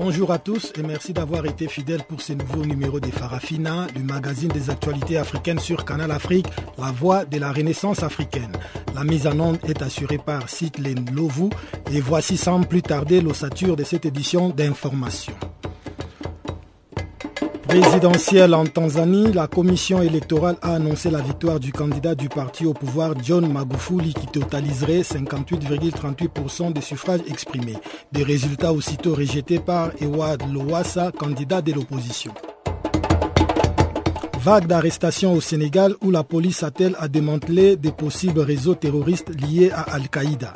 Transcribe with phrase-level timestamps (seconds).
[0.00, 4.04] Bonjour à tous et merci d'avoir été fidèles pour ce nouveau numéro de Farafina, du
[4.04, 6.46] magazine des actualités africaines sur Canal Afrique,
[6.78, 8.52] la voix de la renaissance africaine.
[8.94, 11.50] La mise en onde est assurée par Sitlin Lovu
[11.92, 15.34] et voici sans plus tarder l'ossature de cette édition d'information.
[17.68, 22.72] Présidentielle en Tanzanie, la commission électorale a annoncé la victoire du candidat du parti au
[22.72, 27.76] pouvoir John Magufuli qui totaliserait 58,38% des suffrages exprimés.
[28.10, 32.32] Des résultats aussitôt rejetés par Ewad Lowassa, candidat de l'opposition.
[34.40, 39.70] Vague d'arrestations au Sénégal où la police attelle à démanteler des possibles réseaux terroristes liés
[39.72, 40.54] à Al-Qaïda.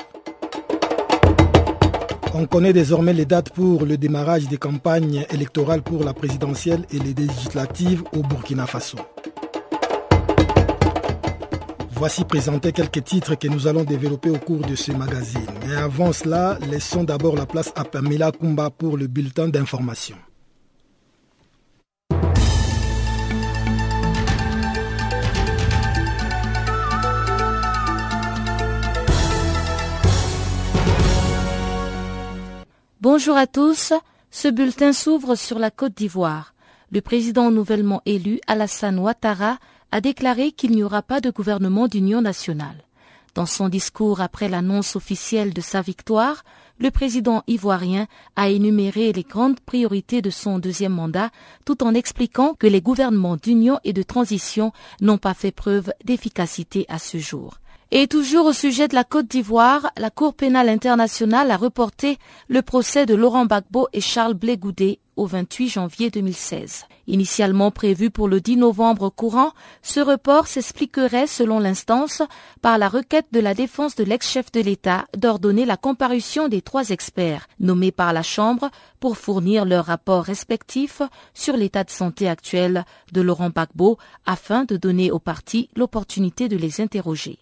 [2.34, 6.98] On connaît désormais les dates pour le démarrage des campagnes électorales pour la présidentielle et
[6.98, 8.96] les législatives au Burkina Faso.
[11.90, 15.46] Voici présentés quelques titres que nous allons développer au cours de ce magazine.
[15.68, 20.16] Mais avant cela, laissons d'abord la place à Pamela Kumba pour le bulletin d'information.
[33.02, 33.92] Bonjour à tous.
[34.30, 36.54] Ce bulletin s'ouvre sur la Côte d'Ivoire.
[36.92, 39.58] Le président nouvellement élu, Alassane Ouattara,
[39.90, 42.84] a déclaré qu'il n'y aura pas de gouvernement d'union nationale.
[43.34, 46.44] Dans son discours après l'annonce officielle de sa victoire,
[46.78, 51.30] le président ivoirien a énuméré les grandes priorités de son deuxième mandat
[51.64, 56.86] tout en expliquant que les gouvernements d'union et de transition n'ont pas fait preuve d'efficacité
[56.88, 57.58] à ce jour.
[57.94, 62.16] Et toujours au sujet de la Côte d'Ivoire, la Cour pénale internationale a reporté
[62.48, 64.58] le procès de Laurent Gbagbo et Charles Blé
[65.16, 66.86] au 28 janvier 2016.
[67.06, 69.52] Initialement prévu pour le 10 novembre courant,
[69.82, 72.22] ce report s'expliquerait, selon l'instance,
[72.62, 76.88] par la requête de la défense de l'ex-chef de l'État d'ordonner la comparution des trois
[76.88, 78.70] experts nommés par la Chambre
[79.00, 81.02] pour fournir leurs rapports respectifs
[81.34, 86.56] sur l'état de santé actuel de Laurent Gbagbo afin de donner aux partis l'opportunité de
[86.56, 87.38] les interroger.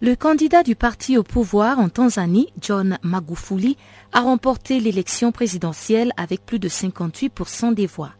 [0.00, 3.76] Le candidat du parti au pouvoir en Tanzanie, John Magufuli,
[4.12, 8.12] a remporté l'élection présidentielle avec plus de 58% des voix.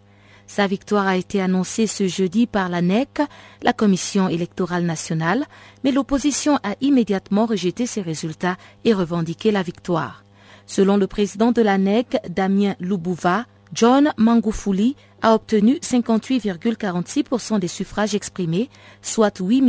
[0.49, 3.21] Sa victoire a été annoncée ce jeudi par la NEC,
[3.63, 5.45] la Commission électorale nationale,
[5.85, 10.25] mais l'opposition a immédiatement rejeté ces résultats et revendiqué la victoire.
[10.67, 18.15] Selon le président de la NEC, Damien Lubouva, John Magufuli a obtenu 58,46% des suffrages
[18.15, 18.69] exprimés,
[19.03, 19.63] soit 8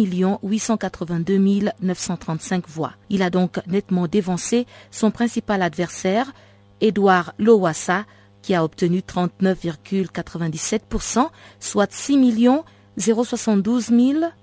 [0.43, 1.37] 882
[1.81, 2.93] 935 voix.
[3.09, 6.33] Il a donc nettement dévancé son principal adversaire,
[6.81, 8.05] Edouard Lowassa,
[8.41, 11.27] qui a obtenu 39,97%,
[11.59, 12.17] soit 6
[12.97, 13.91] 072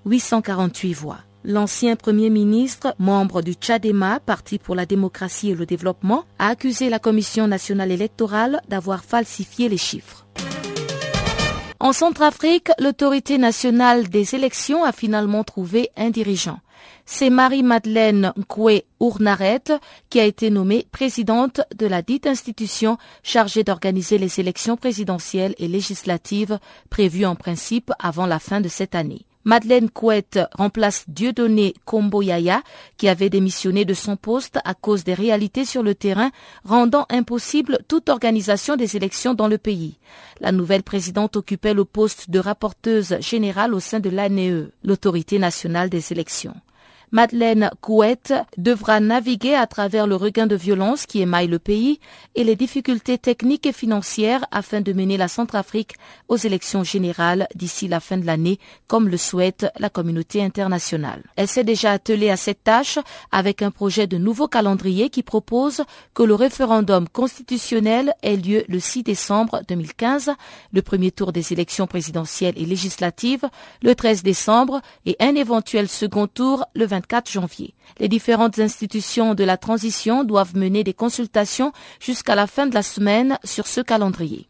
[0.04, 1.18] 848 voix.
[1.44, 6.90] L'ancien Premier ministre, membre du Tchadema, Parti pour la démocratie et le développement, a accusé
[6.90, 10.26] la Commission nationale électorale d'avoir falsifié les chiffres.
[11.78, 16.58] En Centrafrique, l'autorité nationale des élections a finalement trouvé un dirigeant.
[17.04, 19.62] C'est Marie-Madeleine Nkwe Ournaret
[20.08, 25.68] qui a été nommée présidente de la dite institution chargée d'organiser les élections présidentielles et
[25.68, 29.26] législatives prévues en principe avant la fin de cette année.
[29.46, 32.62] Madeleine Couette remplace Dieudonné Komboyaya,
[32.96, 36.32] qui avait démissionné de son poste à cause des réalités sur le terrain,
[36.64, 39.98] rendant impossible toute organisation des élections dans le pays.
[40.40, 45.90] La nouvelle présidente occupait le poste de rapporteuse générale au sein de l'ANE, l'autorité nationale
[45.90, 46.56] des élections.
[47.12, 52.00] Madeleine Couette devra naviguer à travers le regain de violence qui émaille le pays
[52.34, 55.94] et les difficultés techniques et financières afin de mener la Centrafrique
[56.28, 58.58] aux élections générales d'ici la fin de l'année,
[58.88, 61.22] comme le souhaite la communauté internationale.
[61.36, 62.98] Elle s'est déjà attelée à cette tâche
[63.30, 65.82] avec un projet de nouveau calendrier qui propose
[66.14, 70.32] que le référendum constitutionnel ait lieu le 6 décembre 2015,
[70.72, 73.46] le premier tour des élections présidentielles et législatives
[73.82, 77.74] le 13 décembre et un éventuel second tour le 24 janvier.
[77.98, 82.82] Les différentes institutions de la transition doivent mener des consultations jusqu'à la fin de la
[82.82, 84.48] semaine sur ce calendrier.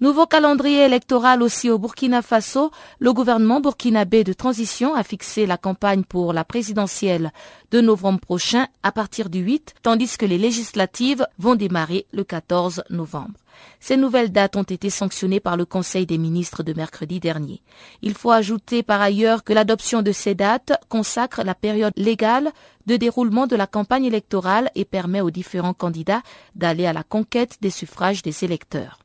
[0.00, 2.70] Nouveau calendrier électoral aussi au Burkina Faso.
[3.00, 7.32] Le gouvernement burkinabé de transition a fixé la campagne pour la présidentielle
[7.70, 12.84] de novembre prochain à partir du 8, tandis que les législatives vont démarrer le 14
[12.88, 13.34] novembre.
[13.80, 17.62] Ces nouvelles dates ont été sanctionnées par le Conseil des ministres de mercredi dernier.
[18.02, 22.52] Il faut ajouter par ailleurs que l'adoption de ces dates consacre la période légale
[22.86, 26.22] de déroulement de la campagne électorale et permet aux différents candidats
[26.54, 28.98] d'aller à la conquête des suffrages des électeurs.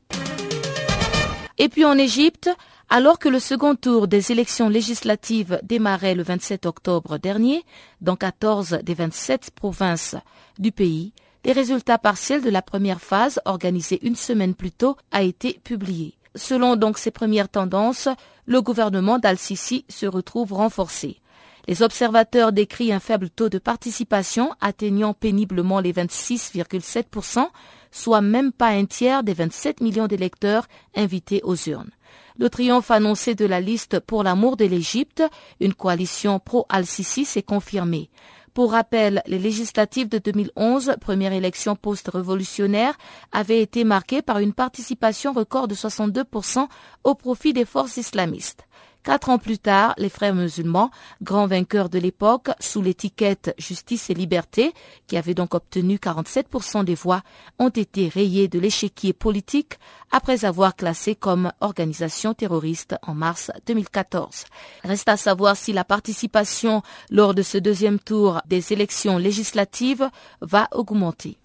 [1.58, 2.50] Et puis en Égypte,
[2.90, 7.64] alors que le second tour des élections législatives démarrait le 27 octobre dernier
[8.00, 10.16] dans 14 des 27 provinces
[10.58, 11.12] du pays,
[11.46, 16.14] les résultats partiels de la première phase, organisée une semaine plus tôt, a été publié.
[16.34, 18.08] Selon donc ces premières tendances,
[18.46, 21.20] le gouvernement d'Al-Sisi se retrouve renforcé.
[21.68, 27.46] Les observateurs décrivent un faible taux de participation atteignant péniblement les 26,7%,
[27.92, 30.66] soit même pas un tiers des 27 millions d'électeurs
[30.96, 31.92] invités aux urnes.
[32.38, 35.22] Le triomphe annoncé de la liste pour l'amour de l'Égypte,
[35.60, 38.10] une coalition pro-Al-Sisi, s'est confirmé.
[38.56, 42.96] Pour rappel, les législatives de 2011, première élection post-révolutionnaire,
[43.30, 46.66] avaient été marquées par une participation record de 62%
[47.04, 48.65] au profit des forces islamistes.
[49.06, 50.90] Quatre ans plus tard, les frères musulmans,
[51.22, 54.72] grands vainqueurs de l'époque, sous l'étiquette Justice et Liberté,
[55.06, 57.22] qui avaient donc obtenu 47% des voix,
[57.60, 59.74] ont été rayés de l'échiquier politique
[60.10, 64.46] après avoir classé comme organisation terroriste en mars 2014.
[64.82, 70.10] Reste à savoir si la participation lors de ce deuxième tour des élections législatives
[70.40, 71.38] va augmenter.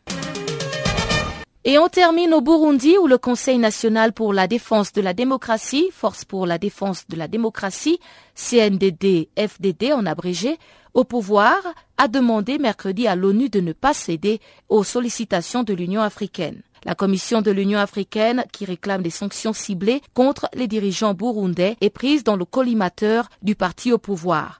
[1.63, 5.89] Et on termine au Burundi où le Conseil national pour la défense de la démocratie,
[5.93, 7.99] Force pour la défense de la démocratie,
[8.33, 10.57] CNDD, FDD en abrégé,
[10.95, 11.59] au pouvoir,
[11.99, 16.63] a demandé mercredi à l'ONU de ne pas céder aux sollicitations de l'Union africaine.
[16.83, 21.91] La Commission de l'Union africaine, qui réclame des sanctions ciblées contre les dirigeants burundais, est
[21.91, 24.59] prise dans le collimateur du parti au pouvoir.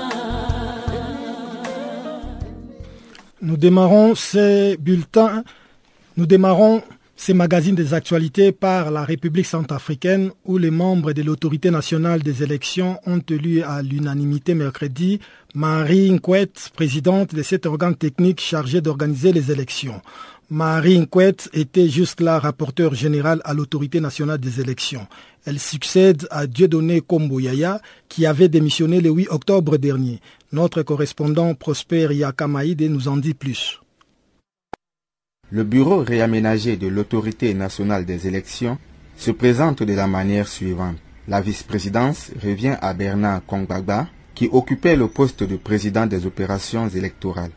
[3.43, 5.43] Nous démarrons ces bulletins,
[6.15, 6.83] nous démarrons
[7.15, 12.43] ces magazines des actualités par la République centrafricaine où les membres de l'autorité nationale des
[12.43, 15.19] élections ont élu à l'unanimité mercredi
[15.55, 20.01] Marie Nkwet, présidente de cet organe technique chargé d'organiser les élections.
[20.51, 25.07] Marie Nkwet était jusque-là rapporteur général à l'autorité nationale des élections.
[25.45, 30.19] Elle succède à Dieudonné Komboyaya qui avait démissionné le 8 octobre dernier.
[30.53, 33.79] Notre correspondant Prosper Yakamaïde nous en dit plus.
[35.49, 38.77] Le bureau réaménagé de l'autorité nationale des élections
[39.15, 40.97] se présente de la manière suivante.
[41.29, 47.51] La vice-présidence revient à Bernard Kongbagba, qui occupait le poste de président des opérations électorales.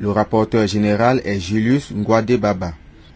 [0.00, 2.74] Le rapporteur général est Julius Ngwade Baba.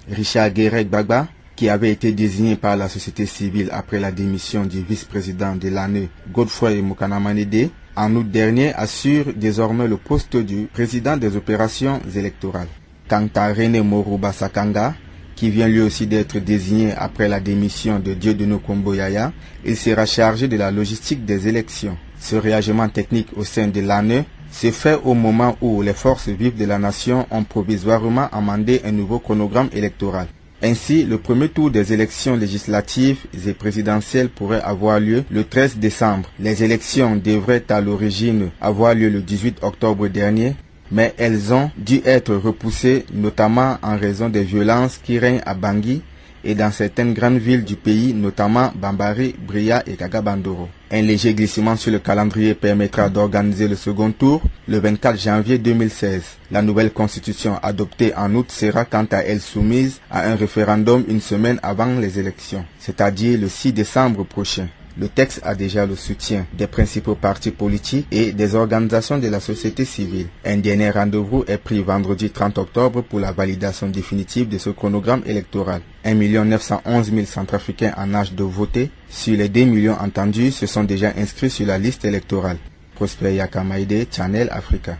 [0.09, 1.27] Richard Guérec Baba,
[1.57, 6.09] qui avait été désigné par la société civile après la démission du vice-président de l'année
[6.33, 12.69] Godfrey Mukanamanide, en août dernier, assure désormais le poste du président des opérations électorales.
[13.09, 14.95] Quant à René Moruba Sakanga,
[15.35, 19.33] qui vient lui aussi d'être désigné après la démission de Dieudonné Komboyaya,
[19.65, 21.97] il sera chargé de la logistique des élections.
[22.21, 26.57] Ce réagement technique au sein de l'année se fait au moment où les forces vives
[26.57, 30.29] de la nation ont provisoirement amendé un nouveau chronogramme électoral.
[30.61, 36.29] Ainsi, le premier tour des élections législatives et présidentielles pourrait avoir lieu le 13 décembre.
[36.41, 40.57] Les élections devraient à l'origine avoir lieu le 18 octobre dernier,
[40.91, 46.03] mais elles ont dû être repoussées notamment en raison des violences qui règnent à Bangui
[46.43, 50.69] et dans certaines grandes villes du pays, notamment Bambari, Bria et Kagabandoro.
[50.91, 56.23] Un léger glissement sur le calendrier permettra d'organiser le second tour le 24 janvier 2016.
[56.51, 61.21] La nouvelle constitution adoptée en août sera quant à elle soumise à un référendum une
[61.21, 64.69] semaine avant les élections, c'est-à-dire le 6 décembre prochain.
[65.01, 69.39] Le texte a déjà le soutien des principaux partis politiques et des organisations de la
[69.39, 70.27] société civile.
[70.45, 75.23] Un dernier rendez-vous est pris vendredi 30 octobre pour la validation définitive de ce chronogramme
[75.25, 75.83] électoral.
[76.05, 80.83] 1 911 000 Centrafricains en âge de voter sur les 2 millions entendus se sont
[80.83, 82.59] déjà inscrits sur la liste électorale.
[82.97, 84.99] Prosper Yakamaide, Channel Africa.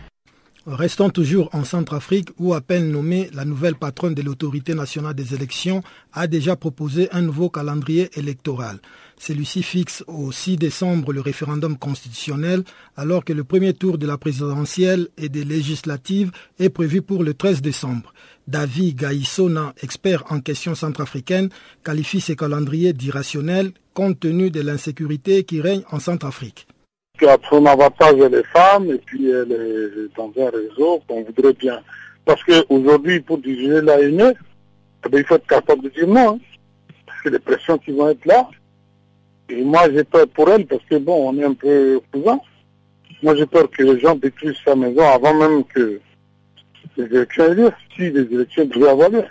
[0.65, 5.33] Restons toujours en Centrafrique où, à peine nommée, la nouvelle patronne de l'autorité nationale des
[5.33, 5.81] élections
[6.13, 8.77] a déjà proposé un nouveau calendrier électoral.
[9.19, 12.63] Celui-ci fixe au 6 décembre le référendum constitutionnel
[12.95, 17.33] alors que le premier tour de la présidentielle et des législatives est prévu pour le
[17.33, 18.13] 13 décembre.
[18.47, 21.49] David Gaïsona, expert en questions centrafricaines,
[21.83, 26.65] qualifie ce calendrier d'irrationnel compte tenu de l'insécurité qui règne en Centrafrique.
[27.49, 31.81] Son avantage, elle est femme et puis elle est dans un réseau qu'on voudrait bien.
[32.23, 34.33] Parce qu'aujourd'hui, pour diriger l'ANE,
[35.05, 36.35] eh ben, il faut être capable de dire non.
[36.35, 36.39] Hein.
[37.05, 38.49] Parce que les pressions qui vont être là,
[39.49, 42.39] et moi, j'ai peur pour elle parce que, bon, on est un peu cousins.
[43.23, 45.99] Moi, j'ai peur que les gens détruisent sa maison avant même que
[46.97, 49.23] les élections aient lieu, si les élections devaient avoir lieu.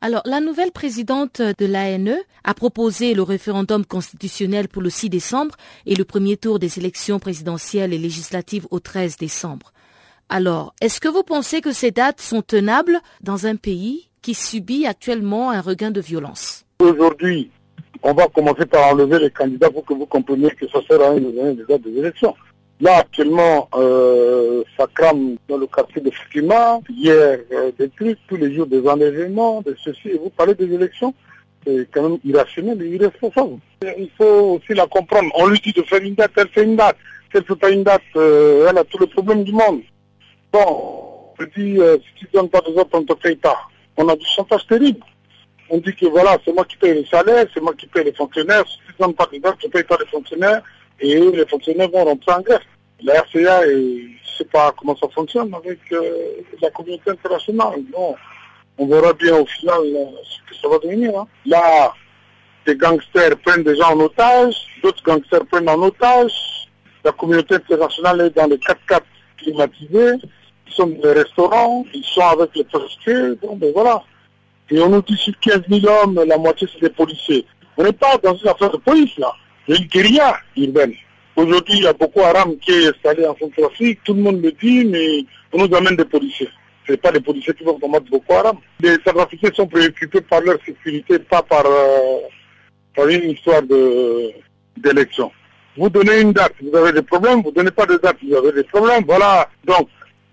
[0.00, 5.54] Alors, la nouvelle présidente de l'ANE a proposé le référendum constitutionnel pour le 6 décembre
[5.86, 9.72] et le premier tour des élections présidentielles et législatives au 13 décembre.
[10.28, 14.86] Alors, est-ce que vous pensez que ces dates sont tenables dans un pays qui subit
[14.86, 16.64] actuellement un regain de violence?
[16.80, 17.50] Aujourd'hui,
[18.02, 21.10] on va commencer par enlever les candidats pour que vous compreniez que ça sert à
[21.10, 22.34] rien de donner des dates des élections.
[22.80, 26.80] Là, actuellement, euh, ça crame dans le quartier de Fukima.
[26.90, 30.08] Hier, euh, des trucs, tous les jours des enlèvements, de ceci.
[30.08, 31.14] Et vous parlez des élections
[31.64, 33.58] C'est quand même irrationnel et irresponsable.
[33.82, 35.30] Il faut aussi la comprendre.
[35.36, 36.96] On lui dit de faire une date, elle fait une date.
[37.32, 39.80] Elle ne fait pas une date, euh, elle a tous les problèmes du monde.
[40.52, 43.58] Bon, on dit, si tu ne donnes pas des autres, on te paye pas.
[43.96, 45.00] On a du chantage terrible
[45.72, 48.12] on dit que voilà, c'est moi qui paye les salaires, c'est moi qui paye les
[48.12, 48.64] fonctionnaires.
[48.68, 50.62] Si tu ne pas de date, tu ne payes pas les fonctionnaires
[51.00, 52.60] et les fonctionnaires vont rentrer en grève.
[53.02, 57.80] La RCA, je ne sais pas comment ça fonctionne avec euh, la communauté internationale.
[57.90, 58.14] Bon,
[58.76, 61.18] on verra bien au final euh, ce que ça va devenir.
[61.18, 61.26] Hein.
[61.46, 61.94] Là,
[62.66, 66.68] des gangsters prennent des gens en otage, d'autres gangsters prennent en otage.
[67.02, 69.00] La communauté internationale est dans les 4x4
[69.38, 70.16] climatisés,
[70.66, 73.36] ils sont dans les restaurants, ils sont avec les prostituées.
[73.40, 74.02] Bon, ben voilà.
[74.70, 77.44] Et on nous dit sur 15 000 hommes, la moitié c'est des policiers.
[77.76, 79.32] On n'est pas dans une affaire de police là.
[79.68, 80.94] A une guérilla urbaine.
[81.34, 84.52] Aujourd'hui, il y a beaucoup Haram qui est installé en Centrafrique, tout le monde le
[84.52, 86.48] dit, mais on nous amène des policiers.
[86.86, 88.56] Ce pas des policiers qui vont combattre Boko Haram.
[88.80, 92.18] Les Centrafricains sont préoccupés par leur sécurité, pas par, euh,
[92.94, 93.62] par une histoire
[94.76, 95.30] d'élection.
[95.76, 98.34] Vous donnez une date, vous avez des problèmes, vous ne donnez pas de date, vous
[98.34, 99.04] avez des problèmes.
[99.06, 99.48] Voilà.
[99.64, 99.88] Donc,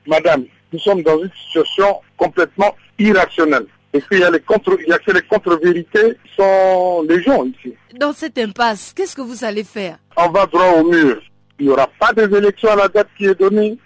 [0.06, 3.68] madame, nous sommes dans une situation complètement irrationnelle.
[3.94, 7.44] Et qu'il y a les contre, il y a que les contre-vérités sont les gens
[7.46, 7.74] ici.
[7.96, 9.98] Dans cette impasse, qu'est-ce que vous allez faire?
[10.16, 11.20] On va droit au mur.
[11.60, 13.78] Il n'y aura pas des élections à la date qui est donnée.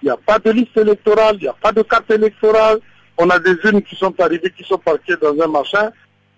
[0.00, 2.78] Il n'y a pas de liste électorale, il n'y a pas de carte électorale.
[3.16, 5.90] On a des urnes qui sont arrivées, qui sont parquées dans un machin.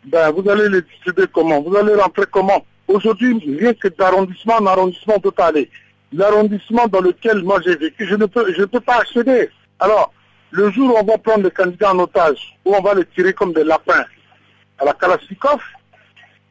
[0.06, 1.60] Ben, vous allez les distribuer comment?
[1.60, 2.64] Vous allez rentrer comment?
[2.88, 5.70] Aujourd'hui, rien que d'arrondissement en arrondissement, on peut pas aller.
[6.12, 9.50] L'arrondissement dans lequel moi j'ai vécu, je ne peux, je ne peux pas accéder.
[9.78, 10.12] Alors,
[10.50, 13.32] le jour où on va prendre les candidats en otage, où on va les tirer
[13.32, 14.04] comme des lapins
[14.78, 15.60] à la Kalashnikov,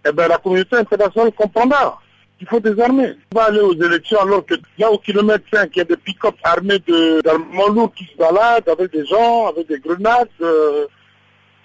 [0.05, 1.99] eh bien, la communauté internationale comprendra
[2.37, 3.15] qu'il faut des armées.
[3.33, 5.97] On va aller aux élections alors que là, au kilomètre 5, il y a des
[5.97, 6.79] pick-up armés
[7.23, 10.29] d'armements lourds qui se baladent avec des gens, avec des grenades.
[10.41, 10.87] Euh,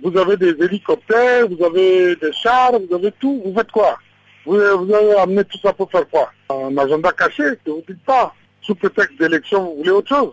[0.02, 3.40] vous avez des hélicoptères, vous avez des chars, vous avez tout.
[3.44, 3.96] Vous faites quoi?
[4.44, 6.30] Vous, vous avez amené tout ça pour faire quoi?
[6.50, 8.34] Un agenda caché que vous ne dites pas.
[8.60, 10.32] Sous prétexte d'élection, vous voulez autre chose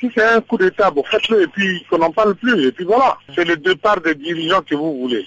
[0.00, 2.66] si c'est un coup d'État, bon, faites-le et puis qu'on n'en parle plus.
[2.66, 5.26] Et puis voilà, c'est le départ des dirigeants que vous voulez.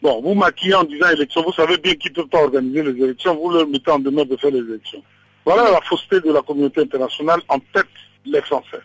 [0.00, 3.02] Bon, vous maquillez en disant élection, vous savez bien qu'ils ne peuvent pas organiser les
[3.02, 5.02] élections, vous leur mettez en demeure de faire les élections.
[5.44, 7.86] Voilà la fausseté de la communauté internationale, en tête
[8.24, 8.80] les Français.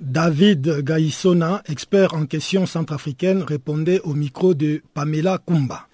[0.00, 5.86] David Gaïsona, expert en questions centrafricaines, répondait au micro de Pamela Kumba.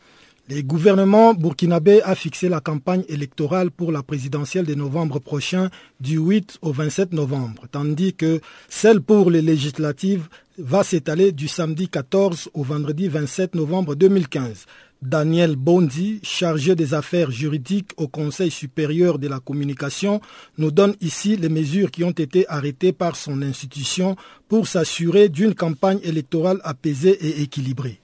[0.50, 5.68] Le gouvernement burkinabé a fixé la campagne électorale pour la présidentielle de novembre prochain
[6.00, 10.26] du 8 au 27 novembre, tandis que celle pour les législatives
[10.56, 14.64] va s'étaler du samedi 14 au vendredi 27 novembre 2015.
[15.02, 20.22] Daniel Bondi, chargé des affaires juridiques au Conseil supérieur de la communication,
[20.56, 24.16] nous donne ici les mesures qui ont été arrêtées par son institution
[24.48, 28.00] pour s'assurer d'une campagne électorale apaisée et équilibrée.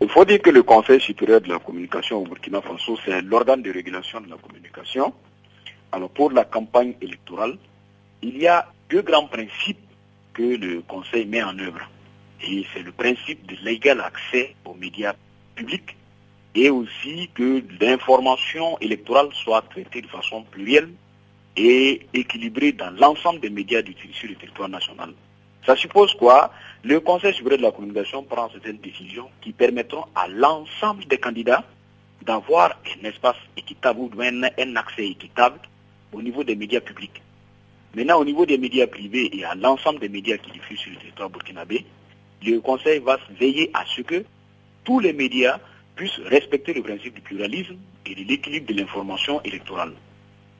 [0.00, 3.62] Il faut dire que le Conseil supérieur de la communication au Burkina Faso, c'est l'organe
[3.62, 5.12] de régulation de la communication.
[5.90, 7.58] Alors pour la campagne électorale,
[8.22, 9.80] il y a deux grands principes
[10.32, 11.80] que le Conseil met en œuvre.
[12.40, 15.14] Et c'est le principe de l'égal accès aux médias
[15.56, 15.96] publics
[16.54, 20.90] et aussi que l'information électorale soit traitée de façon plurielle
[21.56, 25.12] et équilibrée dans l'ensemble des médias du, sur le territoire national.
[25.66, 26.52] Ça suppose quoi?
[26.84, 31.64] Le Conseil supérieur de la communication prend certaines décisions qui permettront à l'ensemble des candidats
[32.22, 35.58] d'avoir un espace équitable ou un, un accès équitable
[36.12, 37.20] au niveau des médias publics.
[37.96, 40.98] Maintenant, au niveau des médias privés et à l'ensemble des médias qui diffusent sur le
[40.98, 41.84] territoire burkinabé,
[42.44, 44.24] le Conseil va veiller à ce que
[44.84, 45.58] tous les médias
[45.96, 49.94] puissent respecter le principe du pluralisme et de l'équilibre de l'information électorale.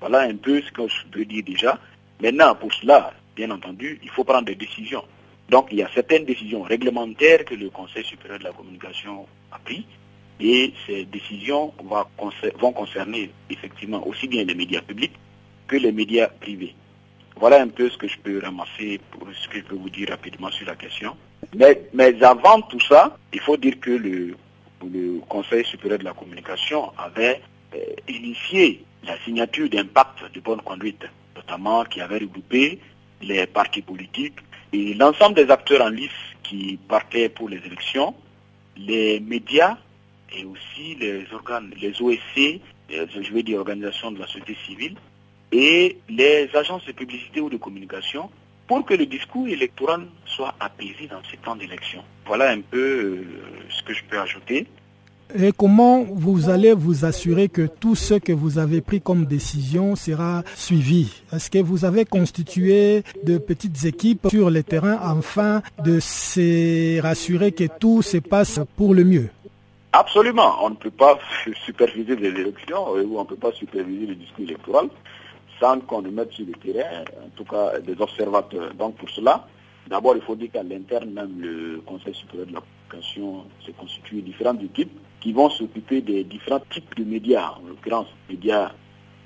[0.01, 1.79] Voilà un peu ce que je peux dire déjà.
[2.21, 5.05] Maintenant, pour cela, bien entendu, il faut prendre des décisions.
[5.49, 9.59] Donc, il y a certaines décisions réglementaires que le Conseil supérieur de la communication a
[9.59, 9.85] prises
[10.40, 11.73] et ces décisions
[12.59, 15.14] vont concerner effectivement aussi bien les médias publics
[15.67, 16.75] que les médias privés.
[17.37, 20.09] Voilà un peu ce que je peux ramasser pour ce que je peux vous dire
[20.11, 21.17] rapidement sur la question.
[21.57, 24.37] Mais, mais avant tout ça, il faut dire que le,
[25.28, 27.43] Conseil supérieur de la communication avait
[27.75, 27.78] euh,
[28.09, 32.78] initié la signature d'un pacte de bonne conduite, notamment qui avait regroupé
[33.21, 34.37] les partis politiques
[34.73, 36.11] et l'ensemble des acteurs en lice
[36.43, 38.15] qui partaient pour les élections,
[38.77, 39.77] les médias
[40.35, 42.61] et aussi les organes, les OSC,
[42.93, 44.97] euh, je veux dire organisations de la société civile,
[45.53, 48.31] et les agences de publicité ou de communication
[48.67, 52.05] pour que le discours électoral soit apaisé dans ces temps d'élection.
[52.27, 53.25] Voilà un peu euh,
[53.71, 54.67] ce que je peux ajouter.
[55.37, 59.94] Et comment vous allez vous assurer que tout ce que vous avez pris comme décision
[59.94, 61.12] sera suivi?
[61.35, 67.52] Est-ce que vous avez constitué de petites équipes sur le terrain afin de se rassurer
[67.52, 69.28] que tout se passe pour le mieux?
[69.92, 70.64] Absolument.
[70.64, 71.18] On ne peut pas
[71.66, 74.88] superviser les élections ou on ne peut pas superviser le discours électoral
[75.61, 78.73] sans qu'on le mette sur le terrain, en tout cas des observateurs.
[78.75, 79.47] Donc pour cela,
[79.88, 84.23] d'abord il faut dire qu'à l'interne, même le Conseil supérieur de la communication se constitue
[84.23, 88.73] différentes équipes qui vont s'occuper des différents types de médias, en l'occurrence médias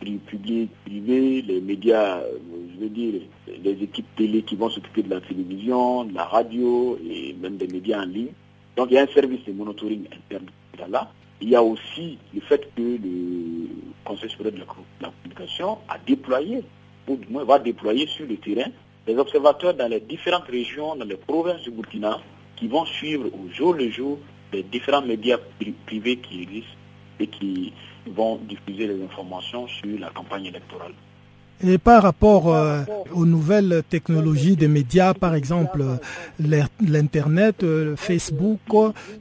[0.04, 2.38] publics, privés, les médias, euh,
[2.74, 3.20] je veux dire,
[3.62, 7.68] les équipes télé qui vont s'occuper de la télévision, de la radio et même des
[7.68, 8.32] médias en ligne.
[8.76, 10.46] Donc il y a un service de monitoring interne
[10.90, 11.10] là.
[11.40, 13.68] Il y a aussi le fait que le
[14.04, 14.60] Conseil supérieur de
[15.00, 16.62] la communication a déployé,
[17.08, 18.70] ou du moins va déployer sur le terrain,
[19.06, 22.20] des observateurs dans les différentes régions, dans les provinces du Burkina,
[22.56, 24.18] qui vont suivre au jour le jour
[24.52, 25.38] les différents médias
[25.86, 26.76] privés qui existent
[27.20, 27.72] et qui
[28.06, 30.92] vont diffuser les informations sur la campagne électorale.
[31.64, 35.84] Et par rapport euh, aux nouvelles technologies des médias, par exemple
[36.40, 38.58] l'Internet, euh, Facebook,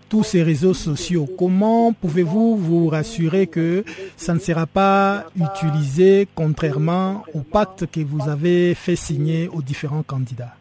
[0.10, 3.84] tous ces réseaux sociaux, comment pouvez-vous vous rassurer que
[4.18, 10.04] ça ne sera pas utilisé contrairement au pacte que vous avez fait signer aux différents
[10.04, 10.56] candidats?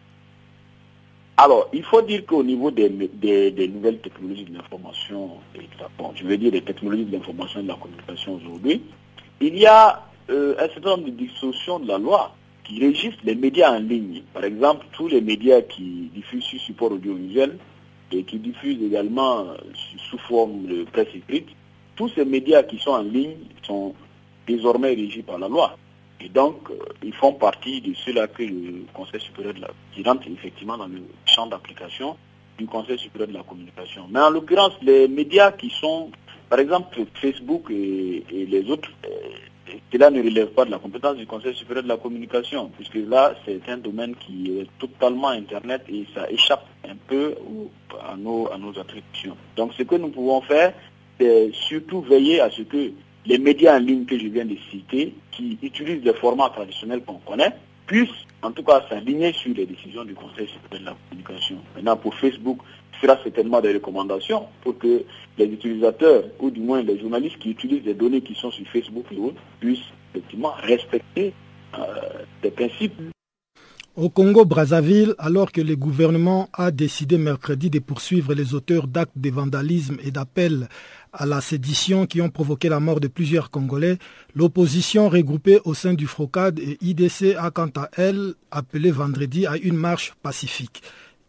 [1.43, 5.39] Alors, il faut dire qu'au niveau des, nouvelles technologies de l'information,
[6.15, 8.83] je veux dire des technologies de l'information et de la communication aujourd'hui,
[9.41, 13.35] il y a euh, un certain nombre de distorsions de la loi qui régissent les
[13.35, 14.21] médias en ligne.
[14.35, 17.57] Par exemple, tous les médias qui diffusent sur support audiovisuel
[18.13, 19.57] et qui diffusent également euh,
[20.11, 21.49] sous forme de presse écrite,
[21.97, 23.95] tous ces médias qui sont en ligne sont
[24.47, 25.79] désormais régis par la loi.
[26.23, 29.71] Et donc, euh, ils font partie de ceux-là que le Conseil supérieur de la...
[29.95, 32.17] qui rentre effectivement dans le champ d'application
[32.59, 34.07] du Conseil supérieur de la communication.
[34.11, 36.11] Mais en l'occurrence, les médias qui sont,
[36.49, 38.91] par exemple, Facebook et, et les autres,
[39.93, 43.35] cela ne relève pas de la compétence du Conseil supérieur de la communication, puisque là,
[43.45, 47.35] c'est un domaine qui est totalement Internet et ça échappe un peu
[48.09, 49.37] à nos, à nos attributions.
[49.57, 50.75] Donc ce que nous pouvons faire,
[51.19, 52.93] c'est surtout veiller à ce que
[53.27, 57.19] les médias en ligne que je viens de citer, qui utilisent des formats traditionnels qu'on
[57.19, 57.53] connaît,
[57.87, 58.09] puissent
[58.43, 61.57] en tout cas s'aligner sur les décisions du Conseil supérieur de la communication.
[61.75, 62.59] Maintenant, pour Facebook,
[63.01, 65.03] fera certainement des recommandations pour que
[65.39, 69.07] les utilisateurs, ou du moins les journalistes qui utilisent des données qui sont sur Facebook
[69.11, 69.79] et autres, puissent
[70.15, 71.33] effectivement respecter
[71.79, 71.85] euh,
[72.43, 72.95] des principes.
[73.97, 79.31] Au Congo-Brazzaville, alors que le gouvernement a décidé mercredi de poursuivre les auteurs d'actes de
[79.31, 80.69] vandalisme et d'appels
[81.13, 83.99] à la sédition qui ont provoqué la mort de plusieurs Congolais,
[84.35, 89.57] l'opposition regroupée au sein du FROCAD et IDC a quant à elle appelé vendredi à
[89.57, 90.83] une marche pacifique.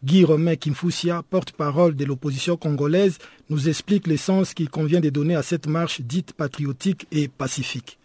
[0.04, 3.18] Guy Romain Kimfusia, porte-parole de l'opposition congolaise,
[3.50, 7.98] nous explique le sens qu'il convient de donner à cette marche dite patriotique et pacifique.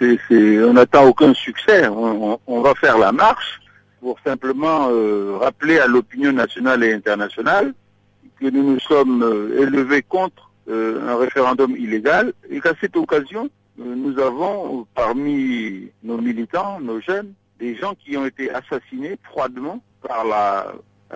[0.00, 1.86] on n'attend aucun succès.
[1.86, 3.60] On, va faire la marche
[4.00, 7.74] pour simplement euh, rappeler à l'opinion nationale et internationale
[8.40, 13.50] que nous nous sommes euh, élevés contre euh, un référendum illégal et qu'à cette occasion,
[13.80, 19.82] euh, nous avons parmi nos militants, nos jeunes, des gens qui ont été assassinés froidement
[20.06, 20.72] par la,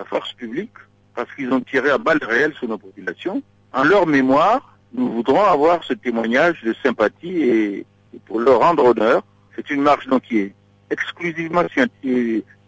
[0.07, 0.73] force publique
[1.15, 3.41] parce qu'ils ont tiré à balles réelles sur nos populations.
[3.71, 7.85] En leur mémoire, nous voudrons avoir ce témoignage de sympathie et,
[8.25, 9.23] pour leur rendre honneur.
[9.55, 10.53] C'est une marche qui est
[10.89, 11.63] exclusivement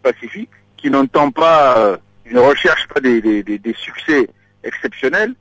[0.04, 1.98] pacifique, qui n'entend pas, euh,
[2.32, 4.30] ne recherche pas des succès
[4.64, 5.36] exceptionnels.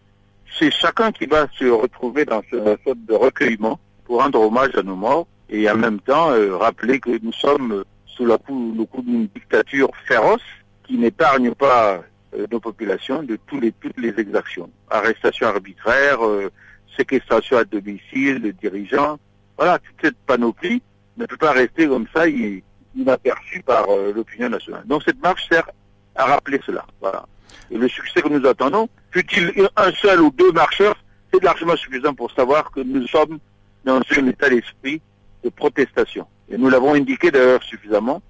[0.59, 4.83] C'est chacun qui va se retrouver dans ce sorte de recueillement pour rendre hommage à
[4.83, 8.85] nos morts et en même temps euh, rappeler que nous sommes sous la coup, le
[8.85, 10.41] coup d'une dictature féroce
[10.85, 12.01] qui n'épargne pas
[12.35, 14.71] euh, nos populations de tous les, toutes les exactions.
[14.91, 16.51] Arrestation arbitraire, euh,
[16.97, 19.19] séquestration à domicile de dirigeants.
[19.57, 20.83] Voilà, toute cette panoplie
[21.17, 24.85] ne peut pas rester comme ça inaperçue par euh, l'opinion nationale.
[24.87, 25.69] Donc cette marche sert
[26.15, 26.85] à rappeler cela.
[27.01, 27.25] Voilà.
[27.71, 30.97] Et le succès que nous attendons, fut-il un seul ou deux marcheurs,
[31.33, 33.39] c'est largement suffisant pour savoir que nous sommes
[33.85, 35.01] dans un état d'esprit
[35.43, 36.27] de protestation.
[36.51, 38.21] Et nous l'avons indiqué d'ailleurs suffisamment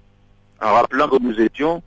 [0.61, 1.83] en rappelant que nous étions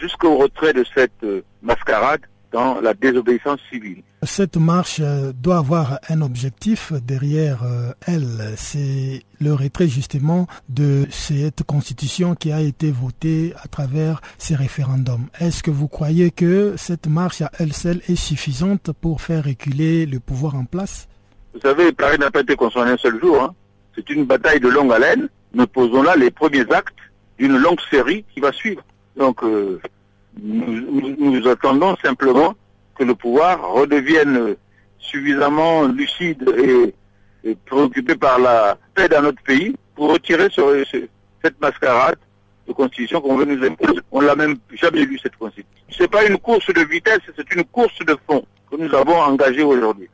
[0.00, 2.20] jusqu'au retrait de cette euh, mascarade
[2.52, 4.02] dans la désobéissance civile.
[4.22, 11.06] Cette marche euh, doit avoir un objectif derrière euh, elle, c'est le retrait justement de
[11.10, 15.26] cette constitution qui a été votée à travers ces référendums.
[15.38, 20.06] Est-ce que vous croyez que cette marche à elle seule est suffisante pour faire reculer
[20.06, 21.06] le pouvoir en place?
[21.54, 23.42] Vous savez, Paris n'a pas été construit un seul jour.
[23.42, 23.54] Hein.
[23.94, 25.28] C'est une bataille de longue haleine.
[25.54, 26.94] Nous posons là les premiers actes
[27.38, 28.82] d'une longue série qui va suivre.
[29.16, 29.80] Donc, euh,
[30.42, 32.54] nous, nous, attendons simplement
[32.96, 34.56] que le pouvoir redevienne
[34.98, 36.94] suffisamment lucide et,
[37.64, 40.98] préoccupé par la paix dans notre pays pour retirer ce, ce,
[41.42, 42.18] cette mascarade
[42.66, 44.00] de constitution qu'on veut nous imposer.
[44.10, 45.84] On l'a même jamais lu cette constitution.
[45.90, 49.62] C'est pas une course de vitesse, c'est une course de fond que nous avons engagée
[49.62, 50.08] aujourd'hui.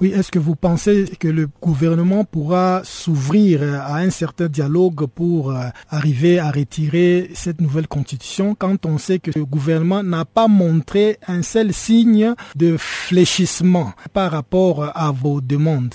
[0.00, 5.52] Oui, est-ce que vous pensez que le gouvernement pourra s'ouvrir à un certain dialogue pour
[5.90, 11.18] arriver à retirer cette nouvelle constitution quand on sait que le gouvernement n'a pas montré
[11.28, 15.92] un seul signe de fléchissement par rapport à vos demandes?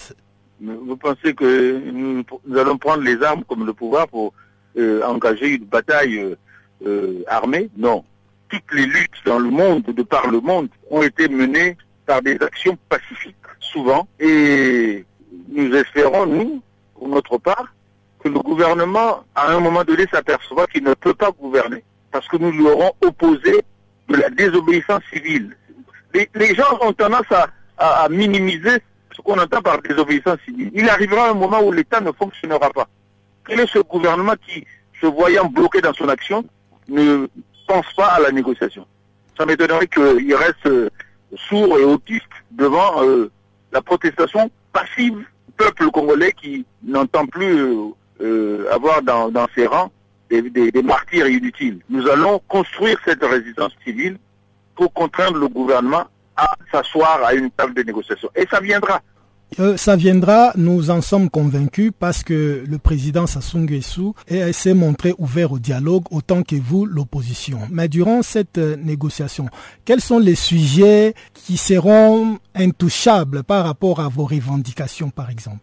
[0.62, 4.34] Vous pensez que nous, nous allons prendre les armes comme le pouvoir pour
[4.78, 6.36] euh, engager une bataille
[6.86, 7.72] euh, armée?
[7.76, 8.04] Non.
[8.50, 12.38] Toutes les luttes dans le monde, de par le monde, ont été menées par des
[12.40, 13.36] actions pacifiques
[13.76, 15.06] souvent et
[15.50, 16.62] nous espérons, nous,
[16.96, 17.68] pour notre part,
[18.20, 22.38] que le gouvernement, à un moment donné, s'aperçoit qu'il ne peut pas gouverner parce que
[22.38, 23.64] nous lui aurons opposé
[24.08, 25.56] de la désobéissance civile.
[26.14, 27.28] Les, gens ont tendance
[27.78, 28.80] à minimiser
[29.16, 30.72] ce qu'on entend par désobéissance civile.
[30.74, 32.88] Il arrivera un moment où l'État ne fonctionnera pas.
[33.48, 34.66] Quel est ce gouvernement qui,
[35.02, 36.44] se voyant bloqué dans son action,
[36.88, 37.28] ne
[37.68, 38.86] pense pas à la négociation?
[39.38, 40.90] Ça m'étonnerait qu'il reste euh,
[41.50, 43.30] sourd et autiste devant euh,
[43.76, 47.90] la protestation passive du peuple congolais qui n'entend plus euh,
[48.22, 49.92] euh, avoir dans, ses rangs
[50.30, 51.80] des, des, martyrs inutiles.
[51.90, 54.18] Nous allons construire cette résistance civile
[54.76, 56.06] pour contraindre le gouvernement
[56.38, 58.30] à s'asseoir à une table de négociation.
[58.36, 59.02] Et ça viendra.
[59.60, 64.16] Euh, ça viendra, nous en sommes convaincus parce que le président Sassou Nguesso
[64.52, 67.60] s'est montré ouvert au dialogue autant que vous, l'opposition.
[67.72, 69.48] Mais durant cette euh, négociation,
[69.86, 75.62] quels sont les sujets qui seront intouchables par rapport à vos revendications, par exemple?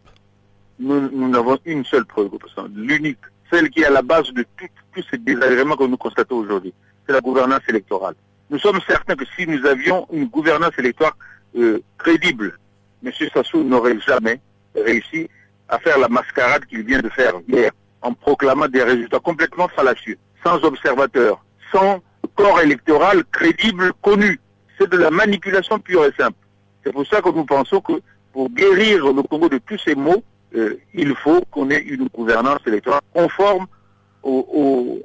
[0.78, 3.18] Nous, nous avons une seule préoccupation, l'unique,
[3.50, 6.72] celle qui est à la base de tout, tous ces désagréments que nous constatons aujourd'hui.
[7.06, 8.14] C'est la gouvernance électorale.
[8.48, 11.14] Nous sommes certains que si nous avions une gouvernance électorale
[11.56, 12.58] euh, crédible,
[13.04, 13.12] M.
[13.32, 14.40] Sassou n'aurait jamais
[14.74, 15.28] réussi
[15.68, 17.70] à faire la mascarade qu'il vient de faire hier
[18.02, 22.00] en proclamant des résultats complètement fallacieux, sans observateurs, sans
[22.34, 24.40] corps électoral crédible, connu.
[24.78, 26.36] C'est de la manipulation pure et simple.
[26.84, 28.00] C'est pour ça que nous pensons que
[28.32, 30.22] pour guérir le Congo de tous ces maux,
[30.54, 33.66] euh, il faut qu'on ait une gouvernance électorale conforme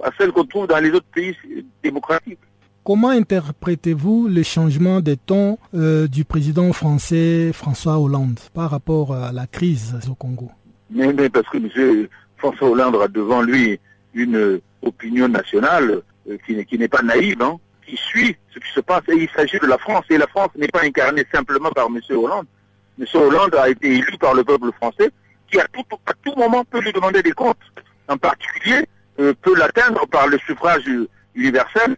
[0.03, 1.35] à celle qu'on trouve dans les autres pays
[1.83, 2.39] démocratiques.
[2.87, 9.33] Comment interprétez-vous le changement de ton euh, du président français François Hollande par rapport à
[9.33, 10.49] la crise au Congo?
[10.89, 12.07] Mais, parce que M.
[12.37, 13.77] François Hollande a devant lui
[14.13, 19.03] une opinion nationale euh, qui, n'est pas naïve, hein, qui suit ce qui se passe.
[19.09, 20.05] Et il s'agit de la France.
[20.09, 21.99] Et la France n'est pas incarnée simplement par M.
[22.11, 22.45] Hollande.
[22.97, 23.05] M.
[23.15, 25.11] Hollande a été élu par le peuple français
[25.51, 27.57] qui à tout, à tout moment peut lui demander des comptes.
[28.07, 28.87] En particulier,
[29.19, 30.89] euh, peut l'atteindre par le suffrage
[31.35, 31.97] universel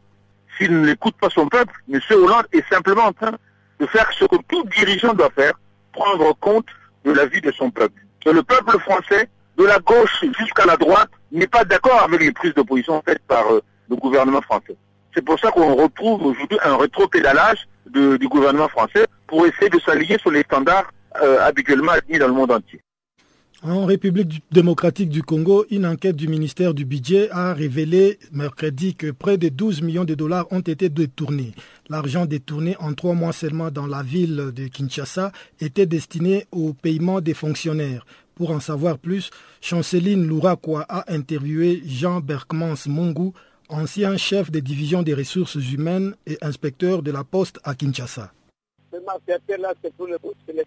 [0.60, 2.00] s'il n'écoute pas son peuple, M.
[2.12, 3.32] Hollande est simplement en train
[3.80, 5.54] de faire ce que tout dirigeant doit faire,
[5.94, 6.66] prendre compte
[7.06, 8.02] de la vie de son peuple.
[8.26, 12.54] Le peuple français, de la gauche jusqu'à la droite, n'est pas d'accord avec les prises
[12.54, 14.76] d'opposition faites par euh, le gouvernement français.
[15.14, 19.80] C'est pour ça qu'on retrouve aujourd'hui un rétropédalage de, du gouvernement français pour essayer de
[19.80, 20.92] s'aligner sur les standards
[21.22, 22.82] euh, habituellement admis dans le monde entier.
[23.62, 29.12] En République démocratique du Congo, une enquête du ministère du Budget a révélé mercredi que
[29.12, 31.52] près de 12 millions de dollars ont été détournés.
[31.90, 37.20] L'argent détourné en trois mois seulement dans la ville de Kinshasa était destiné au paiement
[37.20, 38.06] des fonctionnaires.
[38.34, 43.34] Pour en savoir plus, Chanceline Lourakwa a interviewé Jean Berkmans Mungu,
[43.68, 48.32] ancien chef de division des ressources humaines et inspecteur de la poste à Kinshasa.
[48.90, 50.18] c'est pour le,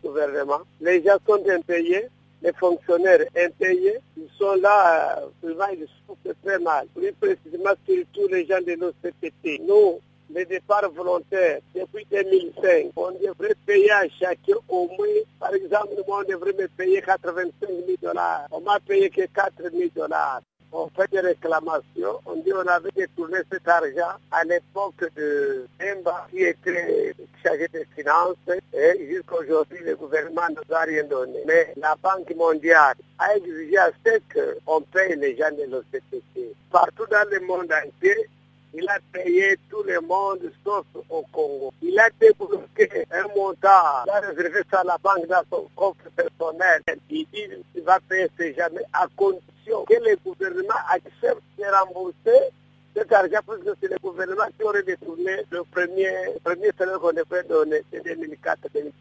[0.02, 0.61] gouvernement.
[0.83, 2.09] Les gens sont impayés
[2.42, 6.87] les fonctionnaires impayés, ils sont là, souvent ils souffrent très mal.
[6.94, 9.61] Plus précisément, surtout les gens de l'OCPT.
[9.66, 10.00] Nous,
[10.35, 15.07] les départs volontaires, depuis 2005, on devrait payer à chacun au moins,
[15.38, 18.46] par exemple, moi, on devrait me payer 85 000 dollars.
[18.50, 20.40] On m'a payé que 4 000 dollars
[20.72, 22.20] on fait des réclamations.
[22.26, 27.87] On dit qu'on avait détourné cet argent à l'époque de Mba qui était chargé des
[27.94, 28.37] finances
[28.72, 31.40] et jusqu'aujourd'hui le gouvernement ne nous a rien donné.
[31.46, 34.18] Mais la Banque mondiale a exigé à ce
[34.64, 36.54] qu'on paye les gens de l'OCTC.
[36.70, 38.28] Partout dans le monde entier,
[38.74, 41.74] il a payé tout le monde sauf au Congo.
[41.82, 43.68] Il a débloqué un montant,
[44.06, 46.80] il a réservé ça à la banque dans son compte personnel.
[47.11, 47.26] Il dit
[47.74, 49.51] qu'il va payer ces jamais à condition
[49.86, 52.50] que le gouvernement accepte de rembourser
[52.94, 56.10] cet argent parce que c'est le gouvernement qui aurait détourné le premier,
[56.44, 58.92] premier salaire qu'on devrait donner, c'est 2004-2005.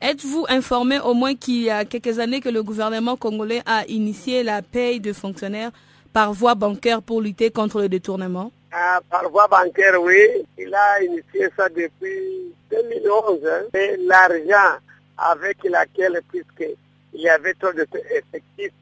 [0.00, 4.42] Êtes-vous informé au moins qu'il y a quelques années que le gouvernement congolais a initié
[4.42, 5.70] la paye de fonctionnaires
[6.12, 8.50] par voie bancaire pour lutter contre le détournement?
[8.72, 10.44] Ah, par voie bancaire, oui.
[10.58, 13.40] Il a initié ça depuis 2011.
[13.46, 13.62] Hein.
[13.74, 14.78] Et l'argent
[15.16, 18.72] avec laquelle, puisqu'il y avait trop d'effectifs,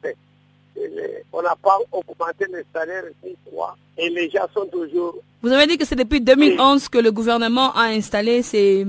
[1.33, 5.15] on n'a pas augmenté les salaires six fois et les gens sont toujours...
[5.41, 8.85] Vous avez dit que c'est depuis 2011 que le gouvernement a installé ces,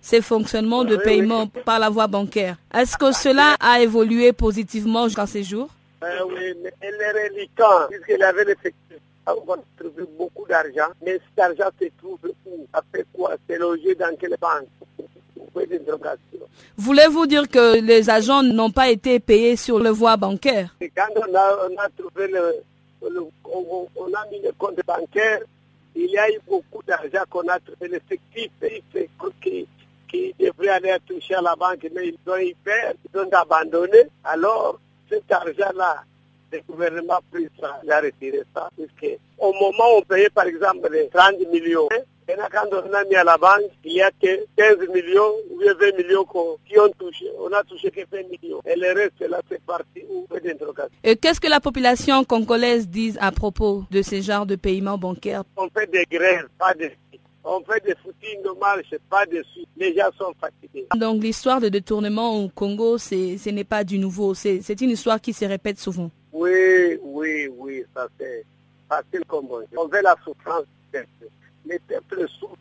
[0.00, 2.56] ces fonctionnements de paiement par la voie bancaire.
[2.74, 5.68] Est-ce que cela a évolué positivement jusqu'à ces jours?
[6.02, 6.94] Euh, Oui, mais elle
[7.36, 7.48] est
[7.90, 8.74] puisqu'il avait l'effectif.
[9.26, 12.66] On va trouver beaucoup d'argent, mais cet argent se trouve où?
[12.72, 13.34] Après quoi?
[13.48, 14.66] C'est logé dans quelle banque?
[16.76, 20.74] Voulez-vous dire que les agents n'ont pas été payés sur le voie bancaire?
[20.96, 22.62] Quand on a, trouvé le,
[23.44, 25.40] on, a mis le compte bancaire,
[25.94, 28.50] il y a eu beaucoup d'argent qu'on a trouvé, l'effectif
[29.42, 29.66] qui,
[30.08, 34.04] qui devrait aller toucher à la banque, mais ils ont eu peur, ils ont abandonné.
[34.24, 36.04] Alors, cet argent-là,
[36.52, 38.68] le gouvernement a pris ça, il a retiré ça,
[39.38, 41.88] au moment où on payait par exemple les 30 millions,
[42.30, 45.32] et là, quand on a mis à la banque, il y a que 15 millions
[45.50, 46.24] ou 20 millions
[46.66, 47.26] qui ont touché.
[47.40, 48.60] On a touché que 20 millions.
[48.64, 50.02] Et le reste, là, c'est parti
[51.02, 55.42] Et qu'est-ce que la population congolaise dit à propos de ce genre de paiement bancaire?
[55.56, 56.90] On fait des grèves, pas de
[57.42, 59.68] on fait des footings de marche, pas de suite.
[59.74, 60.86] Les gens sont fatigués.
[60.94, 64.34] Donc l'histoire de détournement au Congo, ce n'est pas du nouveau.
[64.34, 66.10] C'est une histoire qui se répète souvent.
[66.34, 68.44] Oui, oui, oui, ça c'est
[68.88, 69.66] facile comme on dit.
[69.76, 70.66] On veut la souffrance.
[71.66, 72.56] Les peuples souffrent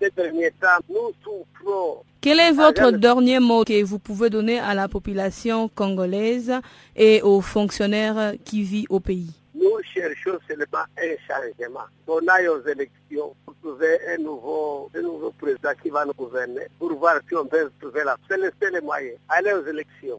[0.00, 0.66] ces derniers temps.
[0.88, 2.02] Nous souffrons.
[2.20, 6.52] Quel est votre dernier mot que vous pouvez donner à la population congolaise
[6.96, 9.32] et aux fonctionnaires qui vivent au pays?
[9.54, 11.86] Nous cherchons seulement un changement.
[12.06, 16.66] On aille aux élections pour trouver un nouveau, un nouveau président qui va nous gouverner,
[16.78, 19.12] pour voir si on peut trouver la seule, seul moyen.
[19.28, 20.18] Aller aux élections.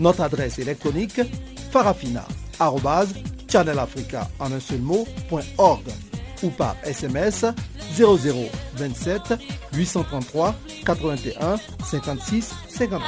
[0.00, 1.20] Notre adresse électronique
[1.70, 4.80] farafina.channelafrica en un seul
[6.42, 7.44] ou par SMS
[7.98, 9.34] 0027
[9.74, 10.54] 833
[10.86, 13.02] 81 56 59.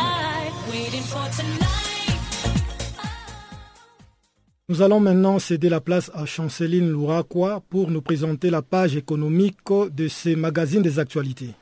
[4.68, 9.56] Nous allons maintenant céder la place à Chanceline Louraquois pour nous présenter la page économique
[9.90, 11.54] de ces magazines des actualités.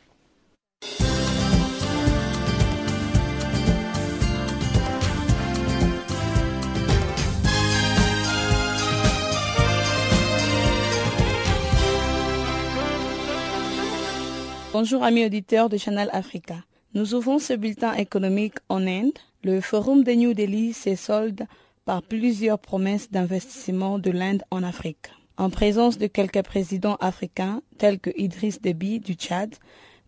[14.82, 16.56] Bonjour amis auditeurs de Channel Africa.
[16.94, 19.18] Nous ouvrons ce bulletin économique en Inde.
[19.44, 21.42] Le forum de New Delhi s'est solde
[21.84, 25.10] par plusieurs promesses d'investissement de l'Inde en Afrique.
[25.36, 29.54] En présence de quelques présidents africains tels que Idriss Déby du Tchad,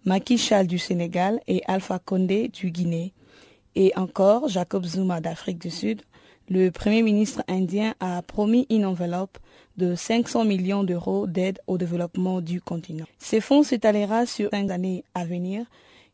[0.06, 3.12] Macky Sall du Sénégal et Alpha Condé du Guinée,
[3.74, 6.00] et encore Jacob Zuma d'Afrique du Sud,
[6.48, 9.38] le Premier ministre indien a promis une enveloppe
[9.76, 13.06] de 500 millions d'euros d'aide au développement du continent.
[13.18, 15.66] Ces fonds s'étalera sur cinq années à venir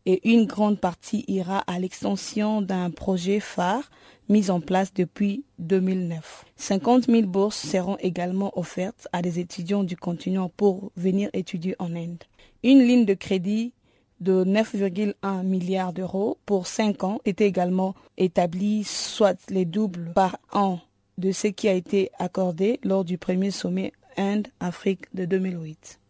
[0.06, 3.90] et une grande partie ira à l'extension d'un projet phare
[4.28, 6.44] mis en place depuis 2009.
[6.56, 11.94] 50 000 bourses seront également offertes à des étudiants du continent pour venir étudier en
[11.94, 12.24] Inde.
[12.62, 13.72] Une ligne de crédit
[14.20, 20.80] de 9,1 milliards d'euros pour 5 ans est également établie, soit les doubles par an
[21.18, 26.00] de ce qui a été accordé lors du premier sommet Inde-Afrique de 2008.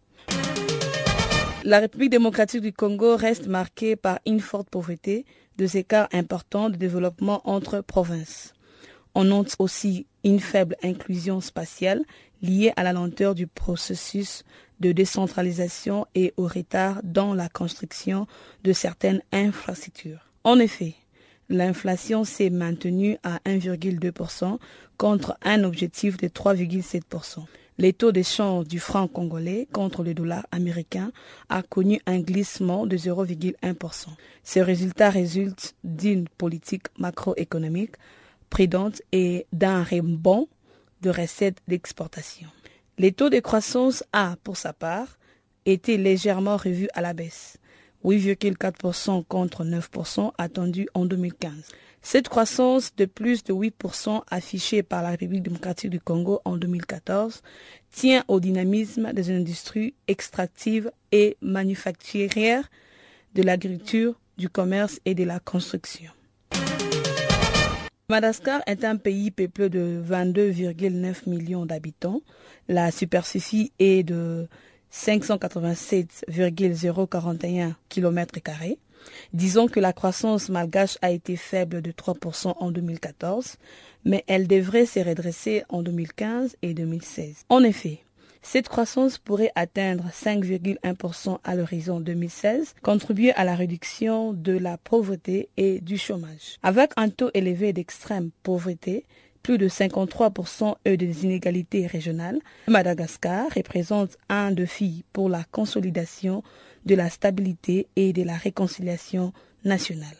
[1.64, 6.76] La République démocratique du Congo reste marquée par une forte pauvreté, deux écarts importants de
[6.76, 8.54] développement entre provinces.
[9.14, 12.02] On note aussi une faible inclusion spatiale
[12.42, 14.44] liée à la lenteur du processus
[14.78, 18.26] de décentralisation et au retard dans la construction
[18.62, 20.30] de certaines infrastructures.
[20.44, 20.94] En effet,
[21.48, 24.58] l'inflation s'est maintenue à 1,2%
[24.96, 27.44] contre un objectif de 3,7%.
[27.80, 31.12] Les taux d'échange du franc congolais contre le dollar américain
[31.48, 34.08] a connu un glissement de 0,1%.
[34.42, 37.94] Ce résultat résulte d'une politique macroéconomique
[38.50, 40.48] prudente et d'un rebond
[41.02, 42.48] de recettes d'exportation.
[42.98, 45.16] Les taux de croissance a, pour sa part,
[45.64, 47.58] été légèrement revus à la baisse,
[48.04, 51.52] 8,4% contre 9% attendu en 2015.
[52.00, 57.42] Cette croissance de plus de 8% affichée par la République démocratique du Congo en 2014
[57.90, 62.70] tient au dynamisme des industries extractives et manufacturières,
[63.34, 66.10] de l'agriculture, du commerce et de la construction.
[68.10, 72.22] Madagascar est un pays peuplé de 22,9 millions d'habitants.
[72.66, 74.48] La superficie est de
[74.90, 78.40] 587,041 km.
[79.32, 83.56] Disons que la croissance malgache a été faible de 3% en 2014,
[84.04, 87.44] mais elle devrait se redresser en 2015 et 2016.
[87.48, 88.00] En effet,
[88.42, 95.48] cette croissance pourrait atteindre 5,1% à l'horizon 2016, contribuer à la réduction de la pauvreté
[95.56, 96.58] et du chômage.
[96.62, 99.04] Avec un taux élevé d'extrême pauvreté,
[99.42, 106.42] plus de 53% et des inégalités régionales, Madagascar représente un défi pour la consolidation
[106.86, 109.32] de la stabilité et de la réconciliation
[109.64, 110.16] nationale.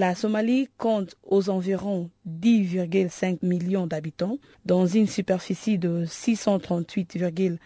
[0.00, 7.58] La Somalie compte aux environs 10,5 millions d'habitants dans une superficie de 638,000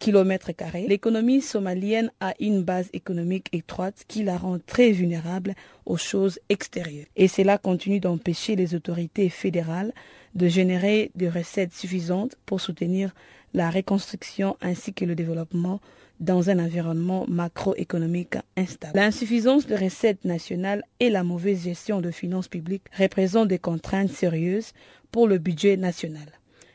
[0.00, 0.50] km.
[0.88, 5.54] L'économie somalienne a une base économique étroite qui la rend très vulnérable
[5.84, 7.06] aux choses extérieures.
[7.14, 9.94] Et cela continue d'empêcher les autorités fédérales
[10.34, 13.14] de générer des recettes suffisantes pour soutenir
[13.54, 15.80] la reconstruction ainsi que le développement
[16.20, 18.96] dans un environnement macroéconomique instable.
[18.96, 24.72] L'insuffisance de recettes nationales et la mauvaise gestion de finances publiques représentent des contraintes sérieuses
[25.12, 26.28] pour le budget national,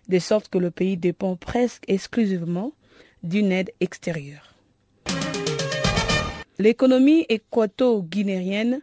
[0.08, 2.73] de sorte que le pays dépend presque exclusivement
[3.23, 4.56] d'une aide extérieure.
[6.60, 8.82] L'économie équato-guinéenne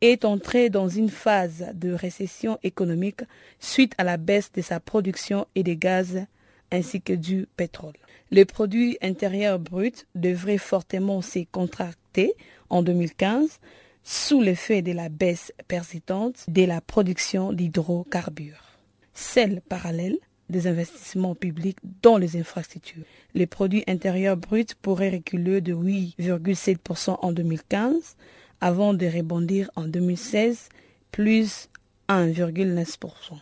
[0.00, 3.20] est entrée dans une phase de récession économique
[3.58, 6.24] suite à la baisse de sa production et des gaz
[6.72, 7.92] ainsi que du pétrole.
[8.32, 12.32] Le produit intérieur brut devrait fortement se contracter
[12.68, 13.58] en 2015
[14.04, 18.78] sous l'effet de la baisse persistante de la production d'hydrocarbures.
[19.14, 20.16] Celle parallèle
[20.48, 23.04] des investissements publics dans les infrastructures.
[23.34, 28.16] Le produit intérieur brut pourrait reculer de 8,7% en 2015
[28.60, 30.68] avant de rebondir en 2016
[31.10, 31.68] plus
[32.08, 33.40] 1,9%.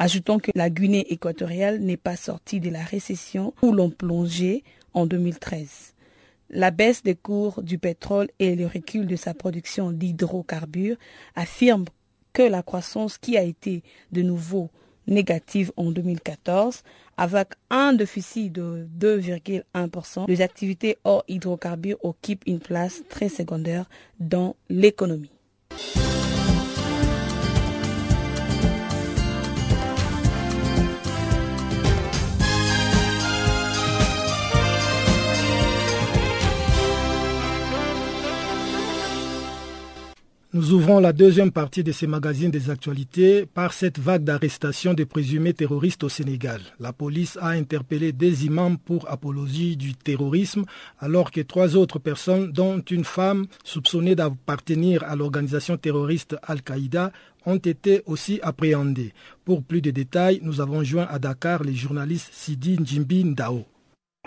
[0.00, 4.62] Ajoutons que la Guinée équatoriale n'est pas sortie de la récession où l'on plongeait
[4.94, 5.94] en 2013.
[6.50, 10.96] La baisse des cours du pétrole et le recul de sa production d'hydrocarbures
[11.34, 11.86] affirment
[12.32, 13.82] que la croissance qui a été
[14.12, 14.70] de nouveau
[15.08, 16.82] négative en 2014,
[17.16, 23.88] avec un déficit de 2,1%, les activités hors hydrocarbures occupent une place très secondaire
[24.20, 25.32] dans l'économie.
[40.54, 45.04] Nous ouvrons la deuxième partie de ces magazines des actualités par cette vague d'arrestations de
[45.04, 46.62] présumés terroristes au Sénégal.
[46.80, 50.64] La police a interpellé des imams pour apologie du terrorisme
[51.00, 57.12] alors que trois autres personnes, dont une femme soupçonnée d'appartenir à l'organisation terroriste Al-Qaïda,
[57.44, 59.12] ont été aussi appréhendées.
[59.44, 63.66] Pour plus de détails, nous avons joint à Dakar les journalistes Sidi Njimbi Ndao.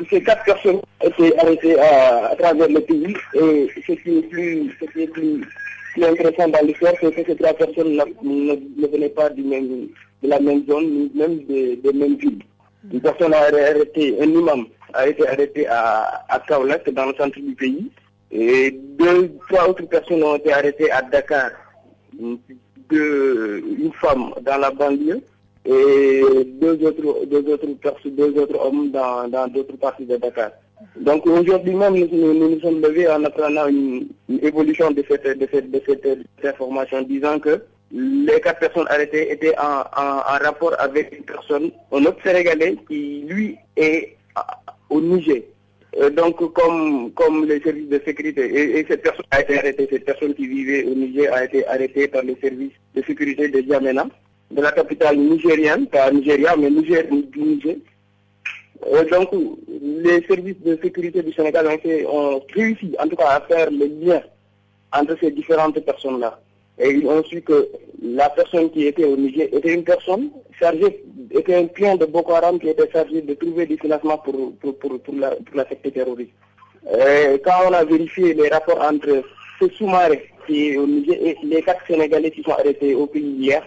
[0.07, 5.41] Ces quatre personnes été arrêtées à, travers le pays et ce ce plus
[5.93, 9.43] qui est intéressant dans l'histoire, c'est que ces trois personnes ne, ne, venaient pas du
[9.43, 9.67] même,
[10.23, 12.43] de la même zone, ni même des de mêmes villes.
[12.91, 17.39] Une personne a arrêté, un imam a été arrêté à, à Kaolak, dans le centre
[17.39, 17.91] du pays.
[18.31, 21.51] Et deux, trois autres personnes ont été arrêtées à Dakar.
[22.89, 25.21] Deux, une femme dans la banlieue
[25.65, 26.21] et
[26.59, 27.67] deux autres, deux autres,
[28.05, 30.51] deux autres hommes dans, dans d'autres parties de Dakar.
[30.99, 34.07] Donc aujourd'hui même, nous, nous, sommes levés en apprenant une,
[34.41, 37.61] évolution de cette, de, cette, de cette, information, disant que
[37.91, 39.83] les quatre personnes arrêtées étaient en,
[40.43, 44.15] rapport avec une personne, un autre Sénégalais qui, lui, est
[44.89, 45.43] au Niger.
[46.15, 50.33] donc, comme, comme les services de sécurité, et, cette personne a été arrêtée, cette personne
[50.33, 54.05] qui vivait au Niger a été arrêtée par les services de sécurité de Djamena,
[54.51, 57.05] de la capitale nigérienne, pas Nigeria, mais Niger,
[57.35, 57.75] Niger.
[58.87, 59.29] Euh, donc,
[59.81, 61.67] les services de sécurité du Sénégal
[62.09, 64.21] ont, réussi, en tout cas, à faire le lien
[64.93, 66.39] entre ces différentes personnes-là.
[66.79, 67.67] Et ils ont su que
[68.01, 72.33] la personne qui était au Niger était une personne chargée, était un pion de Boko
[72.33, 76.31] Haram qui était chargé de trouver des financements pour, pour, pour, pour la, secte terroriste.
[76.91, 79.23] Et quand on a vérifié les rapports entre
[79.59, 80.15] ce sous-marin
[80.47, 83.63] qui est au Niger et les quatre Sénégalais qui sont arrêtés au pays hier,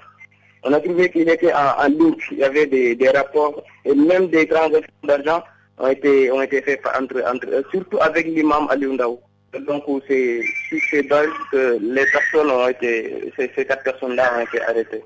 [0.64, 4.28] on a trouvé qu'il était en, en Il y avait des, des, rapports et même
[4.28, 5.42] des transactions d'argent
[5.78, 8.86] ont été, ont été faits entre, entre surtout avec l'imam Ali
[9.66, 14.40] Donc c'est sur ces bases que les personnes ont été, ces, ces quatre personnes-là ont
[14.40, 15.04] été arrêtées.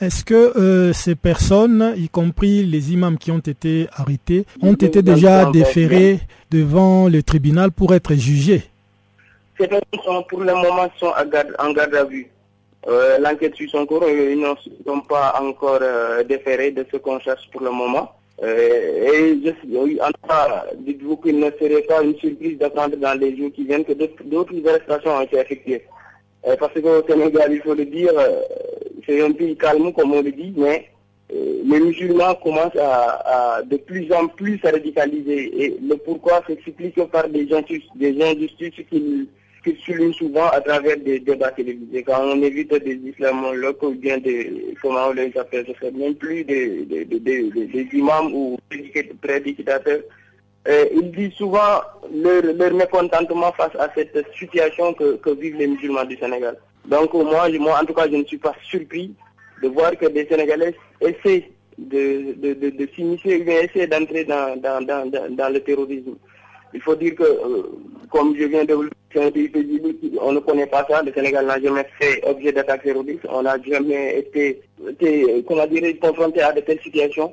[0.00, 5.02] Est-ce que euh, ces personnes, y compris les imams qui ont été arrêtés, ont été
[5.02, 6.18] déjà déférés
[6.50, 8.64] devant le tribunal pour être jugés?
[9.58, 12.26] Ces personnes sont pour le moment sont en garde, en garde à vue.
[12.86, 14.46] Euh, l'enquête suit son cours, ils ne
[14.86, 18.12] sont pas encore euh, déférés de ce qu'on cherche pour le moment.
[18.42, 23.18] Euh, et je, en tout cas, dites-vous qu'il ne serait pas une surprise d'apprendre dans
[23.18, 25.84] les jours qui viennent que d'autres arrestations ont été effectuées.
[26.58, 28.12] parce qu'au Sénégal, il faut le dire,
[29.06, 30.90] c'est un pays calme, comme on le dit, mais
[31.30, 35.64] les musulmans commencent à, de plus en plus à radicaliser.
[35.64, 39.28] Et le pourquoi s'explique par des injustices, des injustices qu'ils
[39.64, 42.02] qui souligne souvent à travers des débats télévisés.
[42.02, 46.44] Quand on évite des islamologues ou bien des, comment on les appelle, je même plus,
[46.44, 48.58] des, des, des, imams ou
[49.22, 50.00] prédicateurs,
[50.68, 51.80] euh, ils disent souvent
[52.14, 56.56] leur, leur, mécontentement face à cette situation que, vivent les musulmans du Sénégal.
[56.86, 59.14] Donc moi, moi, en tout cas, je ne suis pas surpris
[59.62, 64.84] de voir que des Sénégalais essaient de, de, de, de s'initier, essaient d'entrer dans, dans,
[65.30, 66.16] dans le terrorisme.
[66.74, 67.62] Il faut dire que, euh,
[68.10, 69.50] comme je viens de vous le dire,
[70.20, 71.02] on ne connaît pas ça.
[71.02, 73.24] Le Sénégal n'a jamais fait objet d'attaque terroriste.
[73.28, 77.32] On n'a jamais été, été comment dire, confronté à de telles situations.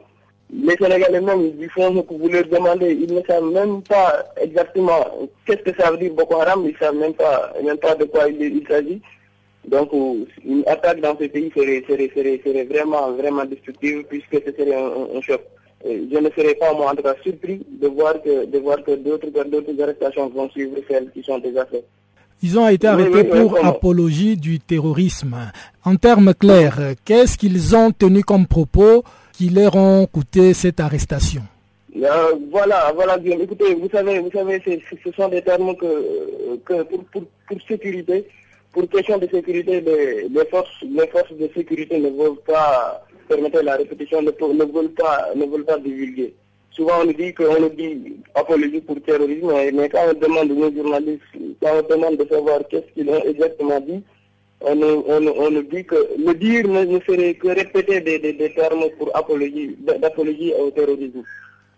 [0.53, 2.91] Les Sénégalais même, ils font que vous leur demandez.
[2.91, 6.63] Ils ne savent même pas exactement qu'est-ce que ça veut dire Boko Haram.
[6.65, 9.01] Ils ne savent même pas, même pas de quoi il, s'agit.
[9.67, 15.21] Donc, une attaque dans ce pays serait, serait vraiment, vraiment destructive puisque ce serait un
[15.21, 15.41] choc
[15.85, 18.95] je ne serais pas, moi, en tout cas, surpris de voir que, de voir que
[18.95, 21.85] d'autres, d'autres arrestations vont suivre celles qui sont déjà faites.
[22.43, 25.35] Ils ont été arrêtés pour apologie du terrorisme.
[25.85, 29.03] En termes clairs, qu'est-ce qu'ils ont tenu comme propos
[29.33, 31.43] qui leur ont coûté cette arrestation?
[31.95, 37.03] Euh, Voilà, voilà, Écoutez, vous savez, vous savez, ce sont des termes que, que pour,
[37.05, 38.25] pour, pour sécurité,
[38.73, 43.63] pour question de sécurité, les, les, forces, les forces de sécurité ne veulent pas permettez
[43.63, 46.33] la répétition, ne, ne, veulent pas, ne veulent pas divulguer.
[46.71, 50.73] Souvent, on nous dit qu'on nous dit apologie pour terrorisme, mais quand on demande aux
[50.75, 51.21] journalistes,
[51.61, 54.01] quand on demande de savoir qu'est-ce qu'ils ont exactement dit,
[54.61, 58.53] on, on, on, nous dit que le dire ne, serait que répéter des, des, des
[58.53, 61.23] termes pour apologie, d'apologie au terrorisme.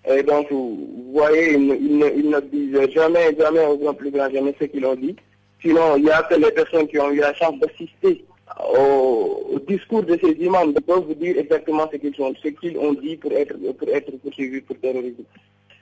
[0.10, 4.66] Et donc, vous voyez, ils, ils, ne, disent jamais, jamais, au plus grand jamais ce
[4.66, 5.16] qu'ils ont dit.
[5.62, 8.26] Sinon, il n'y a que les personnes qui ont eu la chance d'assister
[8.60, 12.94] au, discours de ces imams peuvent vous dire exactement ce qu'ils ont, ce qu'ils ont
[12.94, 15.24] dit pour être, pour être poursuivis pour terrorisme.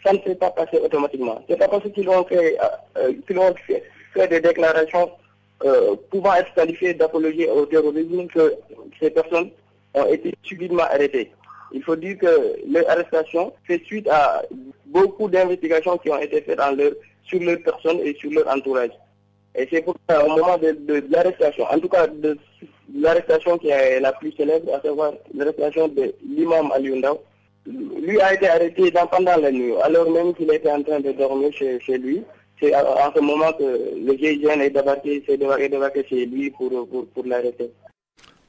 [0.05, 1.43] Ça ne s'est pas passé automatiquement.
[1.47, 2.57] C'est pas parce qu'ils ont fait,
[2.97, 5.11] euh, qu'ils ont fait, des déclarations
[5.63, 8.53] euh, pouvant être qualifiées d'apologie au terrorisme que
[8.99, 9.51] ces personnes
[9.93, 11.31] ont été subitement arrêtées.
[11.73, 14.41] Il faut dire que leur arrestation fait suite à
[14.87, 16.91] beaucoup d'investigations qui ont été faites leur,
[17.23, 18.91] sur leur personne et sur leur entourage.
[19.55, 22.37] Et c'est pour ça, au moment de, de, l'arrestation, en tout cas de
[22.95, 27.21] l'arrestation qui est la plus célèbre, à savoir l'arrestation de l'imam Aliundao,
[27.65, 31.11] lui a été arrêté dans, pendant la nuit, alors même qu'il était en train de
[31.11, 32.23] dormir chez, chez lui.
[32.61, 33.63] C'est à, ce moment que
[34.05, 37.71] le GIGN est débarqué, débarqué chez lui pour, pour, pour l'arrêter.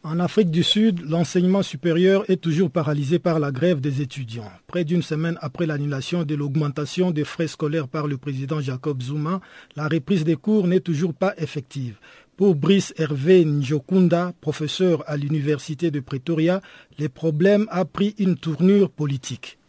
[0.05, 4.50] En Afrique du Sud, l'enseignement supérieur est toujours paralysé par la grève des étudiants.
[4.66, 9.40] Près d'une semaine après l'annulation de l'augmentation des frais scolaires par le président Jacob Zuma,
[9.76, 11.98] la reprise des cours n'est toujours pas effective.
[12.36, 16.61] Pour Brice Hervé Njokunda, professeur à l'université de Pretoria,
[16.98, 19.61] les problèmes ont pris une tournure politique.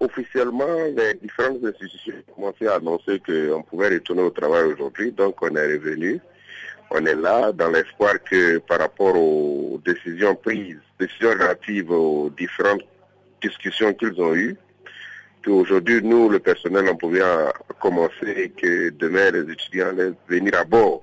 [0.00, 5.40] Officiellement, les différentes institutions ont commencé à annoncer qu'on pouvait retourner au travail aujourd'hui, donc
[5.40, 6.20] on est revenu.
[6.90, 12.82] On est là dans l'espoir que par rapport aux décisions prises, décisions relatives aux différentes
[13.42, 14.56] discussions qu'ils ont eues,
[15.44, 17.22] qu'aujourd'hui, nous, le personnel, on pouvait
[17.78, 21.02] commencer et que demain, les étudiants allaient venir à bord.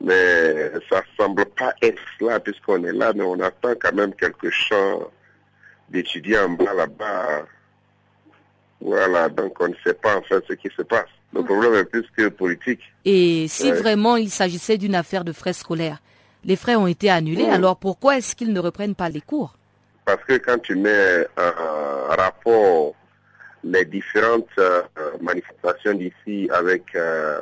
[0.00, 4.50] Mais ça semble pas être cela puisqu'on est là, mais on attend quand même quelques
[4.50, 5.10] champs
[5.88, 7.46] d'étudiants bas là-bas.
[8.80, 11.06] Voilà, donc on ne sait pas en fait ce qui se passe.
[11.32, 11.44] Le ah.
[11.44, 12.80] problème est plus que politique.
[13.04, 15.98] Et si vraiment il s'agissait d'une affaire de frais scolaires,
[16.44, 19.54] les frais ont été annulés, alors pourquoi est-ce qu'ils ne reprennent pas les cours?
[20.04, 22.94] Parce que quand tu mets en rapport
[23.64, 24.82] les différentes euh,
[25.20, 27.40] manifestations d'ici avec euh,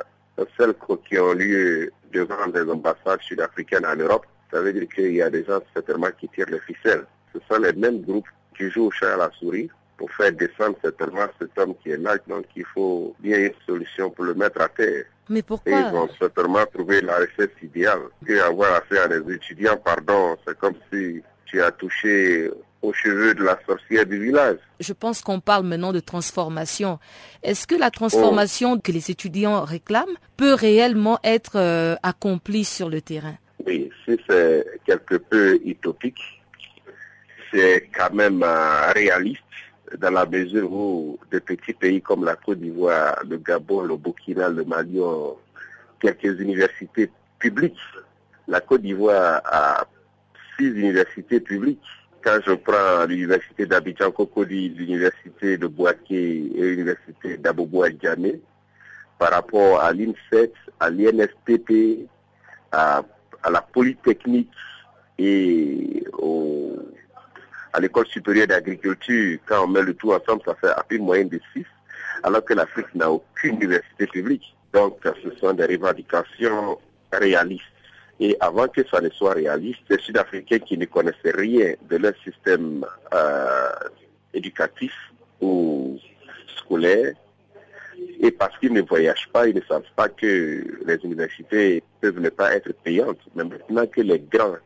[0.57, 0.75] celles
[1.09, 5.29] qui ont lieu devant les ambassades sud-africaines en Europe, ça veut dire qu'il y a
[5.29, 7.05] des gens certainement qui tirent les ficelles.
[7.33, 9.69] Ce sont les mêmes groupes qui jouent au chat à la souris
[10.01, 12.17] pour faire descendre certainement cet homme qui est là.
[12.27, 15.05] Donc il faut bien une solution pour le mettre à terre.
[15.29, 18.01] Mais pourquoi Et ils vont certainement trouver la recette idéale.
[18.27, 22.49] Et avoir affaire à des étudiants, pardon, c'est comme si tu as touché
[22.81, 24.57] aux cheveux de la sorcière du village.
[24.79, 26.97] Je pense qu'on parle maintenant de transformation.
[27.43, 33.01] Est-ce que la transformation que les étudiants réclament peut réellement être euh, accomplie sur le
[33.01, 33.35] terrain?
[33.67, 36.41] Oui, si c'est quelque peu utopique,
[37.53, 39.43] c'est quand même euh, réaliste
[39.97, 44.49] dans la mesure où des petits pays comme la Côte d'Ivoire, le Gabon, le Burkina,
[44.49, 45.37] le Mali ont
[45.99, 47.79] quelques universités publiques.
[48.47, 49.85] La Côte d'Ivoire a
[50.57, 51.81] six universités publiques.
[52.23, 58.39] Quand je prends l'université d'Abidjan Cocody, l'université de Boaké et l'université d'Abobo Djamé,
[59.17, 62.07] par rapport à l'INSET, à l'INSTP,
[62.71, 63.03] à,
[63.43, 64.51] à la Polytechnique
[65.17, 66.70] et au
[67.73, 71.29] à l'école supérieure d'agriculture, quand on met le tout ensemble, ça fait à peu moyenne
[71.29, 71.65] de 6,
[72.23, 74.55] alors que l'Afrique n'a aucune université publique.
[74.73, 76.77] Donc, ce sont des revendications
[77.11, 77.63] réalistes.
[78.19, 82.13] Et avant que ça ne soit réaliste, les Sud-Africains qui ne connaissaient rien de leur
[82.23, 83.71] système euh,
[84.33, 84.93] éducatif
[85.41, 85.97] ou
[86.57, 87.13] scolaire,
[88.19, 92.29] et parce qu'ils ne voyagent pas, ils ne savent pas que les universités peuvent ne
[92.29, 93.19] pas être payantes.
[93.35, 94.57] Mais maintenant que les grands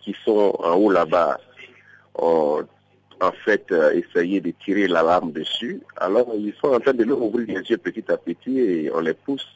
[0.00, 1.38] qui sont en haut là-bas
[2.14, 2.64] ont
[3.20, 5.80] en fait euh, essayé de tirer l'alarme dessus.
[5.96, 9.00] Alors ils sont en train de leur ouvrir les yeux petit à petit et on
[9.00, 9.46] les pousse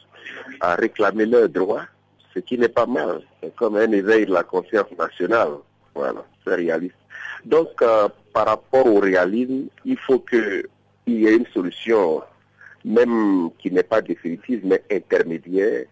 [0.61, 1.85] à réclamer leurs droits,
[2.33, 3.21] ce qui n'est pas mal.
[3.41, 5.51] C'est comme un éveil de la conscience nationale.
[5.93, 6.95] Voilà, c'est réaliste.
[7.45, 10.63] Donc euh, par rapport au réalisme, il faut qu'il
[11.07, 12.21] y ait une solution,
[12.85, 15.85] même qui n'est pas définitive, mais intermédiaire,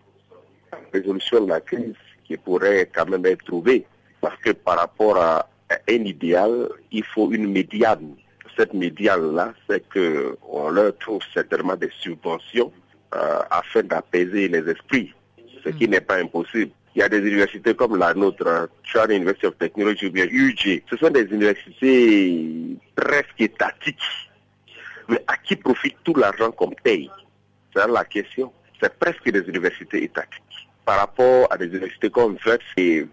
[0.93, 1.95] résolution de la crise
[2.25, 3.85] qui pourrait quand même être trouvée.
[4.21, 8.15] Parce que par rapport à un idéal, il faut une médiane.
[8.57, 12.71] Cette médiane-là, c'est qu'on leur trouve certainement des subventions
[13.13, 15.13] euh, afin d'apaiser les esprits,
[15.63, 15.91] ce qui mm.
[15.91, 16.71] n'est pas impossible.
[16.95, 20.83] Il y a des universités comme la nôtre, China University of Technology ou bien UG.
[20.89, 24.29] Ce sont des universités presque étatiques.
[25.09, 27.09] Mais à qui profite tout l'argent qu'on paye?
[27.75, 28.51] C'est la question.
[28.81, 30.41] C'est presque des universités étatiques.
[30.85, 33.05] Par rapport à des universités comme VEX et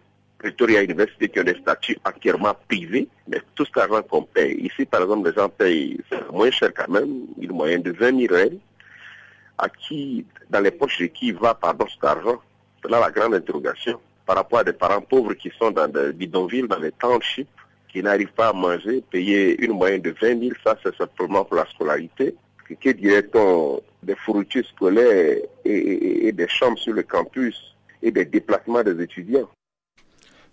[0.42, 4.54] Pretoria University qui ont des statuts entièrement privés, mais tout cet argent qu'on paye.
[4.54, 6.00] Ici, par exemple, les gens payent
[6.32, 8.58] moins cher quand même, une moyenne de 20 000 règles.
[9.56, 12.40] À qui, dans les poches de qui va, pardon, cet argent?
[12.82, 14.00] C'est là la grande interrogation.
[14.26, 17.48] Par rapport à des parents pauvres qui sont dans des bidonvilles, dans les townships,
[17.88, 21.56] qui n'arrivent pas à manger, payer une moyenne de 20 000, ça c'est simplement pour
[21.56, 22.34] la scolarité.
[22.80, 29.00] Que dirait-on des fournitures scolaires et des chambres sur le campus et des déplacements des
[29.00, 29.48] étudiants?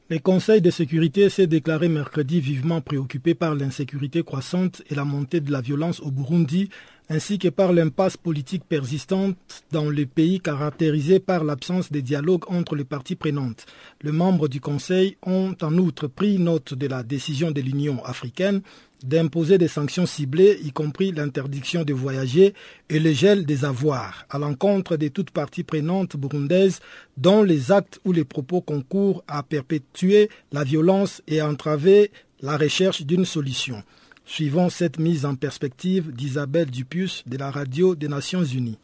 [0.10, 5.39] Le Conseil de sécurité s'est déclaré mercredi vivement préoccupé par l'insécurité croissante et la montée
[5.39, 6.70] de la violence au Burundi,
[7.10, 9.38] ainsi que par l'impasse politique persistante
[9.72, 13.66] dans le pays caractérisé par l'absence de dialogue entre les parties prenantes.
[14.01, 18.62] Les membres du Conseil ont en outre pris note de la décision de l'Union africaine
[19.03, 22.53] d'imposer des sanctions ciblées, y compris l'interdiction de voyager
[22.89, 26.80] et le gel des avoirs, à l'encontre de toutes parties prenantes burundaises
[27.18, 32.57] dont les actes ou les propos concourent à perpétuer la violence et à entraver la
[32.57, 33.84] recherche d'une solution.
[34.32, 38.78] Suivant cette mise en perspective d'Isabelle Dupuis de la radio des Nations Unies.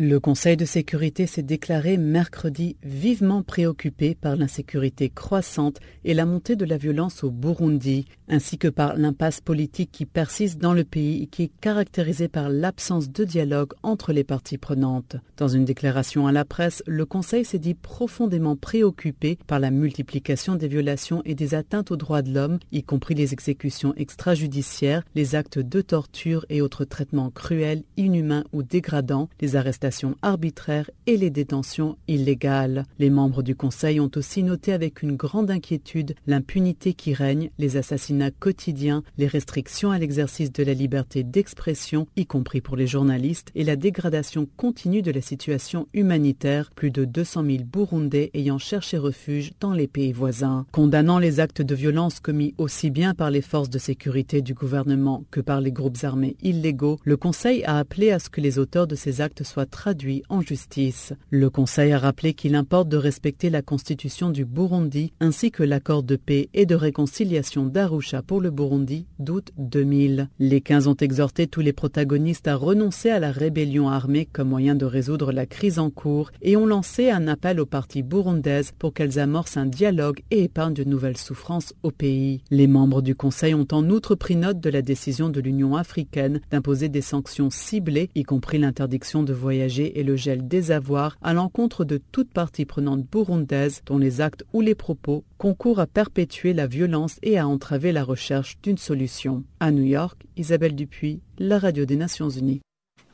[0.00, 6.54] Le Conseil de sécurité s'est déclaré mercredi vivement préoccupé par l'insécurité croissante et la montée
[6.54, 11.24] de la violence au Burundi, ainsi que par l'impasse politique qui persiste dans le pays
[11.24, 15.16] et qui est caractérisée par l'absence de dialogue entre les parties prenantes.
[15.36, 20.54] Dans une déclaration à la presse, le Conseil s'est dit profondément préoccupé par la multiplication
[20.54, 25.34] des violations et des atteintes aux droits de l'homme, y compris les exécutions extrajudiciaires, les
[25.34, 29.87] actes de torture et autres traitements cruels, inhumains ou dégradants, les arrestations
[30.22, 32.84] arbitraires et les détentions illégales.
[32.98, 37.76] Les membres du Conseil ont aussi noté avec une grande inquiétude l'impunité qui règne, les
[37.76, 43.50] assassinats quotidiens, les restrictions à l'exercice de la liberté d'expression, y compris pour les journalistes,
[43.54, 48.98] et la dégradation continue de la situation humanitaire, plus de 200 000 Burundais ayant cherché
[48.98, 50.66] refuge dans les pays voisins.
[50.72, 55.24] Condamnant les actes de violence commis aussi bien par les forces de sécurité du gouvernement
[55.30, 58.86] que par les groupes armés illégaux, le Conseil a appelé à ce que les auteurs
[58.86, 61.12] de ces actes soient traduit en justice.
[61.30, 66.02] Le Conseil a rappelé qu'il importe de respecter la constitution du Burundi ainsi que l'accord
[66.02, 70.30] de paix et de réconciliation d'Arusha pour le Burundi d'août 2000.
[70.40, 74.74] Les 15 ont exhorté tous les protagonistes à renoncer à la rébellion armée comme moyen
[74.74, 78.92] de résoudre la crise en cours et ont lancé un appel aux parties burundaises pour
[78.92, 82.42] qu'elles amorcent un dialogue et épargnent de nouvelles souffrances au pays.
[82.50, 86.40] Les membres du Conseil ont en outre pris note de la décision de l'Union africaine
[86.50, 91.34] d'imposer des sanctions ciblées, y compris l'interdiction de voyager et le gel des avoirs à
[91.34, 96.54] l'encontre de toute partie prenante burundaise dont les actes ou les propos concourent à perpétuer
[96.54, 99.44] la violence et à entraver la recherche d'une solution.
[99.60, 102.60] À New York, Isabelle Dupuis, la radio des Nations Unies.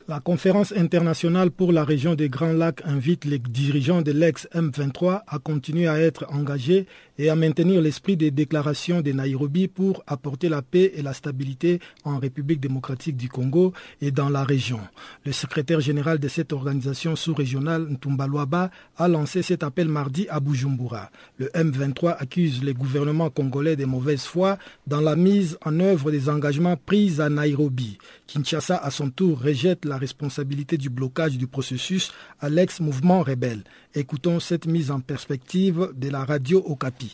[0.07, 5.39] La conférence internationale pour la région des Grands Lacs invite les dirigeants de l'ex-M23 à
[5.39, 6.85] continuer à être engagés
[7.17, 11.79] et à maintenir l'esprit des déclarations de Nairobi pour apporter la paix et la stabilité
[12.03, 14.79] en République démocratique du Congo et dans la région.
[15.25, 21.09] Le secrétaire général de cette organisation sous-régionale, Ntumbalwaba, a lancé cet appel mardi à Bujumbura.
[21.37, 24.57] Le M23 accuse les gouvernements congolais de mauvaise foi
[24.87, 27.97] dans la mise en œuvre des engagements pris à Nairobi.
[28.27, 33.63] Kinshasa, à son tour, rejette la responsabilité du blocage du processus à l'ex-mouvement rebelle.
[33.93, 37.04] Écoutons cette mise en perspective de la radio Okapi.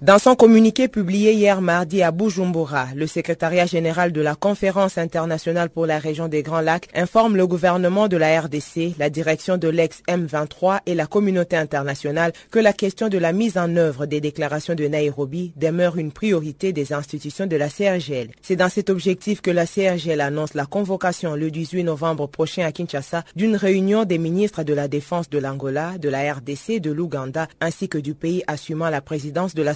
[0.00, 5.70] Dans son communiqué publié hier mardi à Bujumbura, le secrétariat général de la Conférence internationale
[5.70, 9.66] pour la région des Grands Lacs informe le gouvernement de la RDC, la direction de
[9.66, 14.76] l'ex-M23 et la communauté internationale que la question de la mise en œuvre des déclarations
[14.76, 18.28] de Nairobi demeure une priorité des institutions de la CRGL.
[18.40, 22.70] C'est dans cet objectif que la CRGL annonce la convocation le 18 novembre prochain à
[22.70, 27.48] Kinshasa d'une réunion des ministres de la Défense de l'Angola, de la RDC, de l'Ouganda
[27.60, 29.74] ainsi que du pays assumant la présidence de la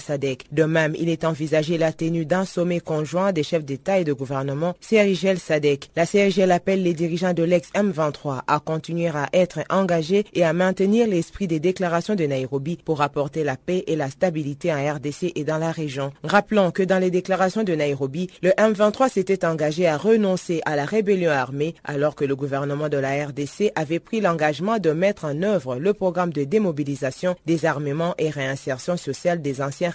[0.51, 4.13] de même, il est envisagé la tenue d'un sommet conjoint des chefs d'État et de
[4.13, 5.89] gouvernement CRIGEL SADEC.
[5.95, 11.07] La CRGL appelle les dirigeants de l'ex-M23 à continuer à être engagés et à maintenir
[11.07, 15.43] l'esprit des déclarations de Nairobi pour apporter la paix et la stabilité en RDC et
[15.43, 16.11] dans la région.
[16.23, 20.85] Rappelons que dans les déclarations de Nairobi, le M23 s'était engagé à renoncer à la
[20.85, 25.41] rébellion armée alors que le gouvernement de la RDC avait pris l'engagement de mettre en
[25.43, 29.89] œuvre le programme de démobilisation, désarmement et réinsertion sociale des anciens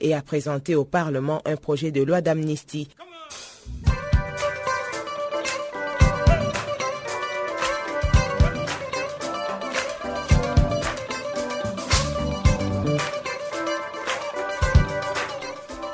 [0.00, 2.88] et a présenté au Parlement un projet de loi d'amnistie.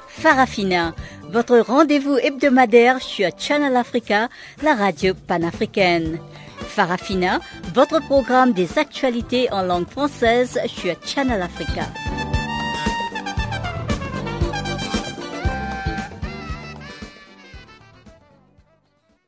[0.08, 0.94] Farafina,
[1.30, 4.28] votre rendez-vous hebdomadaire sur Channel Africa,
[4.62, 6.18] la radio panafricaine.
[6.58, 7.40] Farafina,
[7.72, 11.86] votre programme des actualités en langue française sur Channel Africa.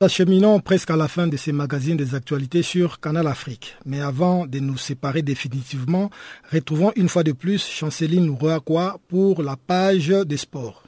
[0.02, 3.76] Acheminons presque à la fin de ces magazines des actualités sur Canal Afrique.
[3.84, 6.08] Mais avant de nous séparer définitivement,
[6.50, 10.84] retrouvons une fois de plus Chanceline Rouakwa pour la page des sports.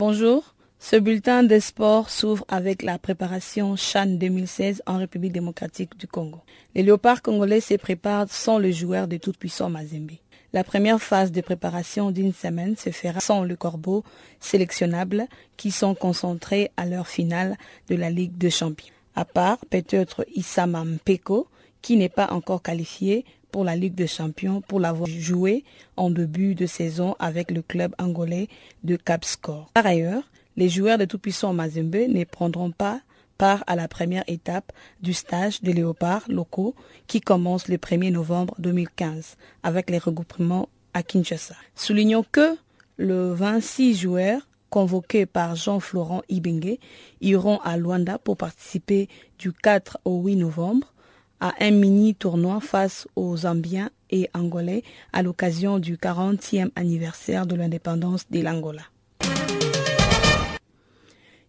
[0.00, 0.55] Bonjour,
[0.88, 6.38] Ce bulletin des sports s'ouvre avec la préparation Chan 2016 en République démocratique du Congo.
[6.76, 10.12] Les léopards congolais se préparent sans le joueur de tout-puissant Mazembe.
[10.52, 14.04] La première phase de préparation d'une semaine se fera sans le corbeau
[14.38, 15.26] sélectionnable
[15.56, 17.56] qui sont concentrés à leur finale
[17.88, 18.94] de la Ligue des Champions.
[19.16, 21.48] À part peut-être Issama Mpeko
[21.82, 25.64] qui n'est pas encore qualifié pour la Ligue des Champions pour l'avoir joué
[25.96, 28.46] en début de saison avec le club angolais
[28.84, 29.68] de Capscore.
[29.74, 30.22] Par ailleurs,
[30.56, 33.00] les joueurs de Tout-Puissant Mazembe ne prendront pas
[33.36, 36.74] part à la première étape du stage des léopards locaux
[37.06, 41.54] qui commence le 1er novembre 2015 avec les regroupements à Kinshasa.
[41.74, 42.56] Soulignons que
[42.96, 44.40] le 26 joueurs
[44.70, 46.78] convoqués par Jean-Florent Ibengue
[47.20, 50.94] iront à Luanda pour participer du 4 au 8 novembre
[51.40, 54.82] à un mini tournoi face aux Zambiens et Angolais
[55.12, 58.82] à l'occasion du 40e anniversaire de l'indépendance de l'Angola.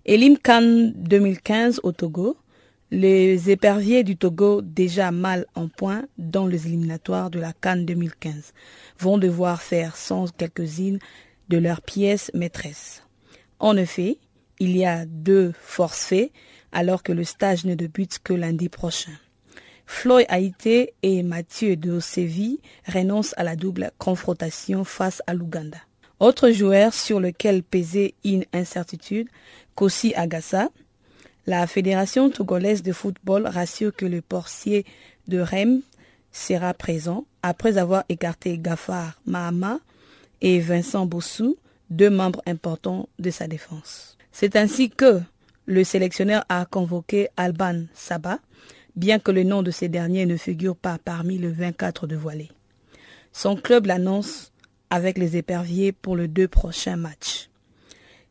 [0.09, 2.37] Elim Khan 2015 au Togo.
[2.91, 8.53] Les éperviers du Togo, déjà mal en point dans les éliminatoires de la Cannes 2015,
[8.99, 10.99] vont devoir faire sans quelques-unes
[11.49, 13.03] de leurs pièces maîtresses.
[13.59, 14.17] En effet,
[14.59, 16.31] il y a deux forfaits
[16.71, 19.11] alors que le stage ne débute que lundi prochain.
[19.85, 25.79] Floyd Haïté et Mathieu de Séville renoncent à la double confrontation face à l'Ouganda.
[26.19, 29.27] Autre joueur sur lequel pesait une incertitude,
[29.75, 30.69] Kossi Agassa,
[31.45, 34.83] la Fédération togolaise de football rassure que le portier
[35.27, 35.81] de Rennes
[36.31, 39.79] sera présent après avoir écarté Gafar Mahama
[40.41, 41.55] et Vincent Bossou,
[41.91, 44.17] deux membres importants de sa défense.
[44.31, 45.21] C'est ainsi que
[45.67, 48.39] le sélectionneur a convoqué Alban Saba,
[48.95, 52.51] bien que le nom de ces derniers ne figure pas parmi les 24 dévoilés.
[53.31, 54.51] Son club l'annonce
[54.89, 57.49] avec les éperviers pour les deux prochains matchs.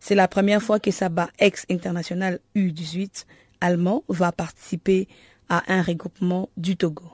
[0.01, 3.25] C'est la première fois que Saba, ex-international U18
[3.61, 5.09] allemand, va participer
[5.49, 7.05] à un regroupement du Togo.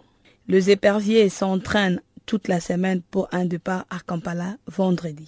[0.48, 5.26] Les éperviers s'entraînent toute la semaine pour un départ à Kampala vendredi.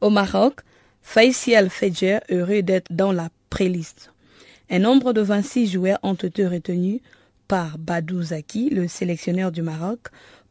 [0.00, 0.60] Au Maroc,
[1.02, 4.12] Faisal Fedjer heureux d'être dans la préliste.
[4.70, 7.00] Un nombre de 26 joueurs ont été retenus
[7.48, 10.08] par Badou Zaki, le sélectionneur du Maroc,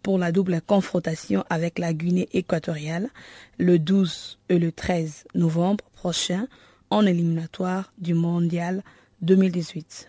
[0.08, 3.10] pour la double confrontation avec la Guinée équatoriale
[3.58, 6.48] le 12 et le 13 novembre prochain
[6.90, 8.84] en éliminatoire du Mondial
[9.22, 10.08] 2018.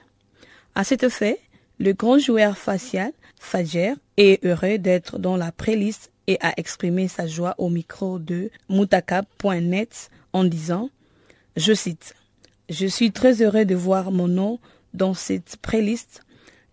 [0.76, 1.40] À cet effet,
[1.80, 7.26] le grand joueur facial, Fadjer, est heureux d'être dans la préliste et a exprimé sa
[7.26, 10.90] joie au micro de mutakab.net en disant,
[11.56, 12.14] je cite,
[12.70, 14.60] Je suis très heureux de voir mon nom
[14.94, 16.22] dans cette préliste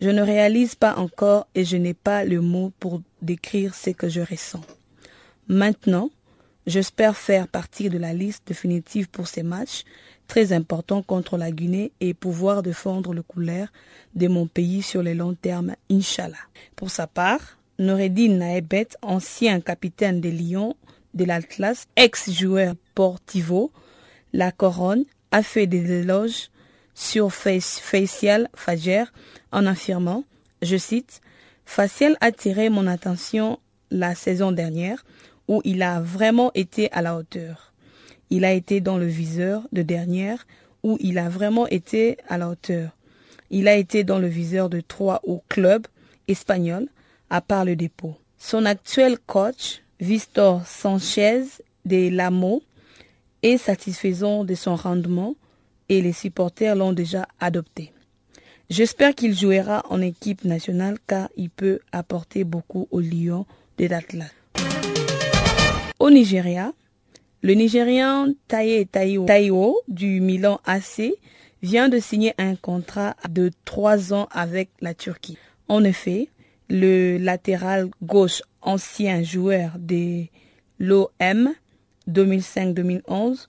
[0.02, 4.10] je ne réalise pas encore et je n'ai pas le mot pour décrire ce que
[4.10, 4.62] je ressens.
[5.48, 6.10] Maintenant,
[6.68, 9.84] j'espère faire partie de la liste définitive pour ces matchs
[10.28, 13.68] très importants contre la Guinée et pouvoir défendre le couleur
[14.16, 16.36] de mon pays sur le long terme, Inch'Allah.
[16.76, 20.76] Pour sa part, Noureddin Naebet, ancien capitaine des Lions
[21.14, 23.72] de l'Atlas, ex-joueur Portivo,
[24.34, 26.50] la couronne, a fait des éloges
[26.96, 29.04] sur Facial Fajer
[29.52, 30.24] en affirmant,
[30.62, 31.22] je cite,
[31.66, 33.60] Facial a tiré mon attention
[33.92, 35.06] la saison dernière
[35.48, 37.74] où il a vraiment été à la hauteur.
[38.30, 40.48] Il a été dans le viseur de dernière
[40.84, 42.96] où il a vraiment été à la hauteur.
[43.52, 45.86] Il a été dans le viseur de trois au club
[46.28, 46.88] espagnol,
[47.30, 48.16] à part le dépôt.
[48.38, 51.44] Son actuel coach, Vistor Sanchez
[51.86, 52.64] de Lamo,
[53.44, 55.36] est satisfaisant de son rendement
[55.90, 57.92] et les supporters l'ont déjà adopté.
[58.70, 63.46] J'espère qu'il jouera en équipe nationale car il peut apporter beaucoup au Lyon
[63.78, 64.32] de l'Atlas.
[66.00, 66.74] Au Nigeria,
[67.42, 71.14] le Nigérian Taye Taiwo du Milan AC
[71.62, 75.38] vient de signer un contrat de trois ans avec la Turquie.
[75.68, 76.30] En effet,
[76.70, 80.26] le latéral gauche ancien joueur de
[80.80, 81.54] l'OM
[82.10, 83.46] 2005-2011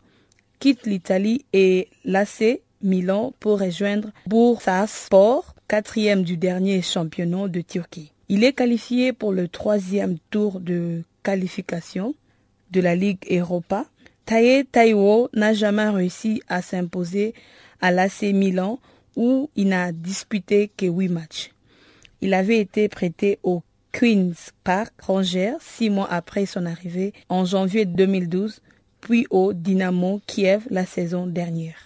[0.59, 8.12] quitte l'Italie et l'AC Milan pour rejoindre Bursaspor, quatrième du dernier championnat de Turquie.
[8.28, 12.14] Il est qualifié pour le troisième tour de qualification
[12.70, 13.86] de la Ligue Europa.
[14.24, 17.34] Taye Taiwo n'a jamais réussi à s'imposer
[17.80, 18.80] à l'AC Milan
[19.14, 21.52] où il n'a disputé que huit matchs.
[22.20, 27.86] Il avait été prêté au Queen's Park Rangers six mois après son arrivée en janvier
[27.86, 28.61] 2012
[29.07, 31.76] puis au Dynamo Kiev la saison dernière.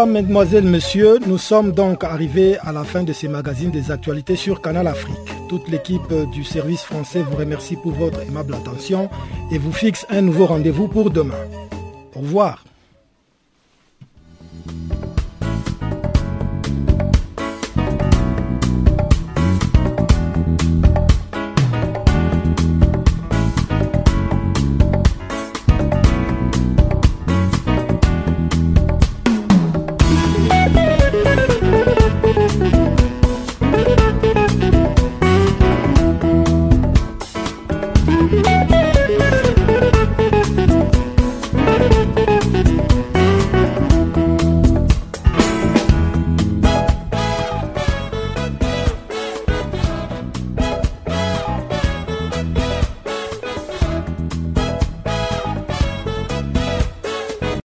[0.00, 4.34] Mesdames, Mesdemoiselles, Messieurs, nous sommes donc arrivés à la fin de ce magazine des actualités
[4.34, 5.14] sur Canal Afrique.
[5.46, 9.10] Toute l'équipe du service français vous remercie pour votre aimable attention
[9.52, 11.34] et vous fixe un nouveau rendez-vous pour demain.
[12.14, 12.64] Au revoir.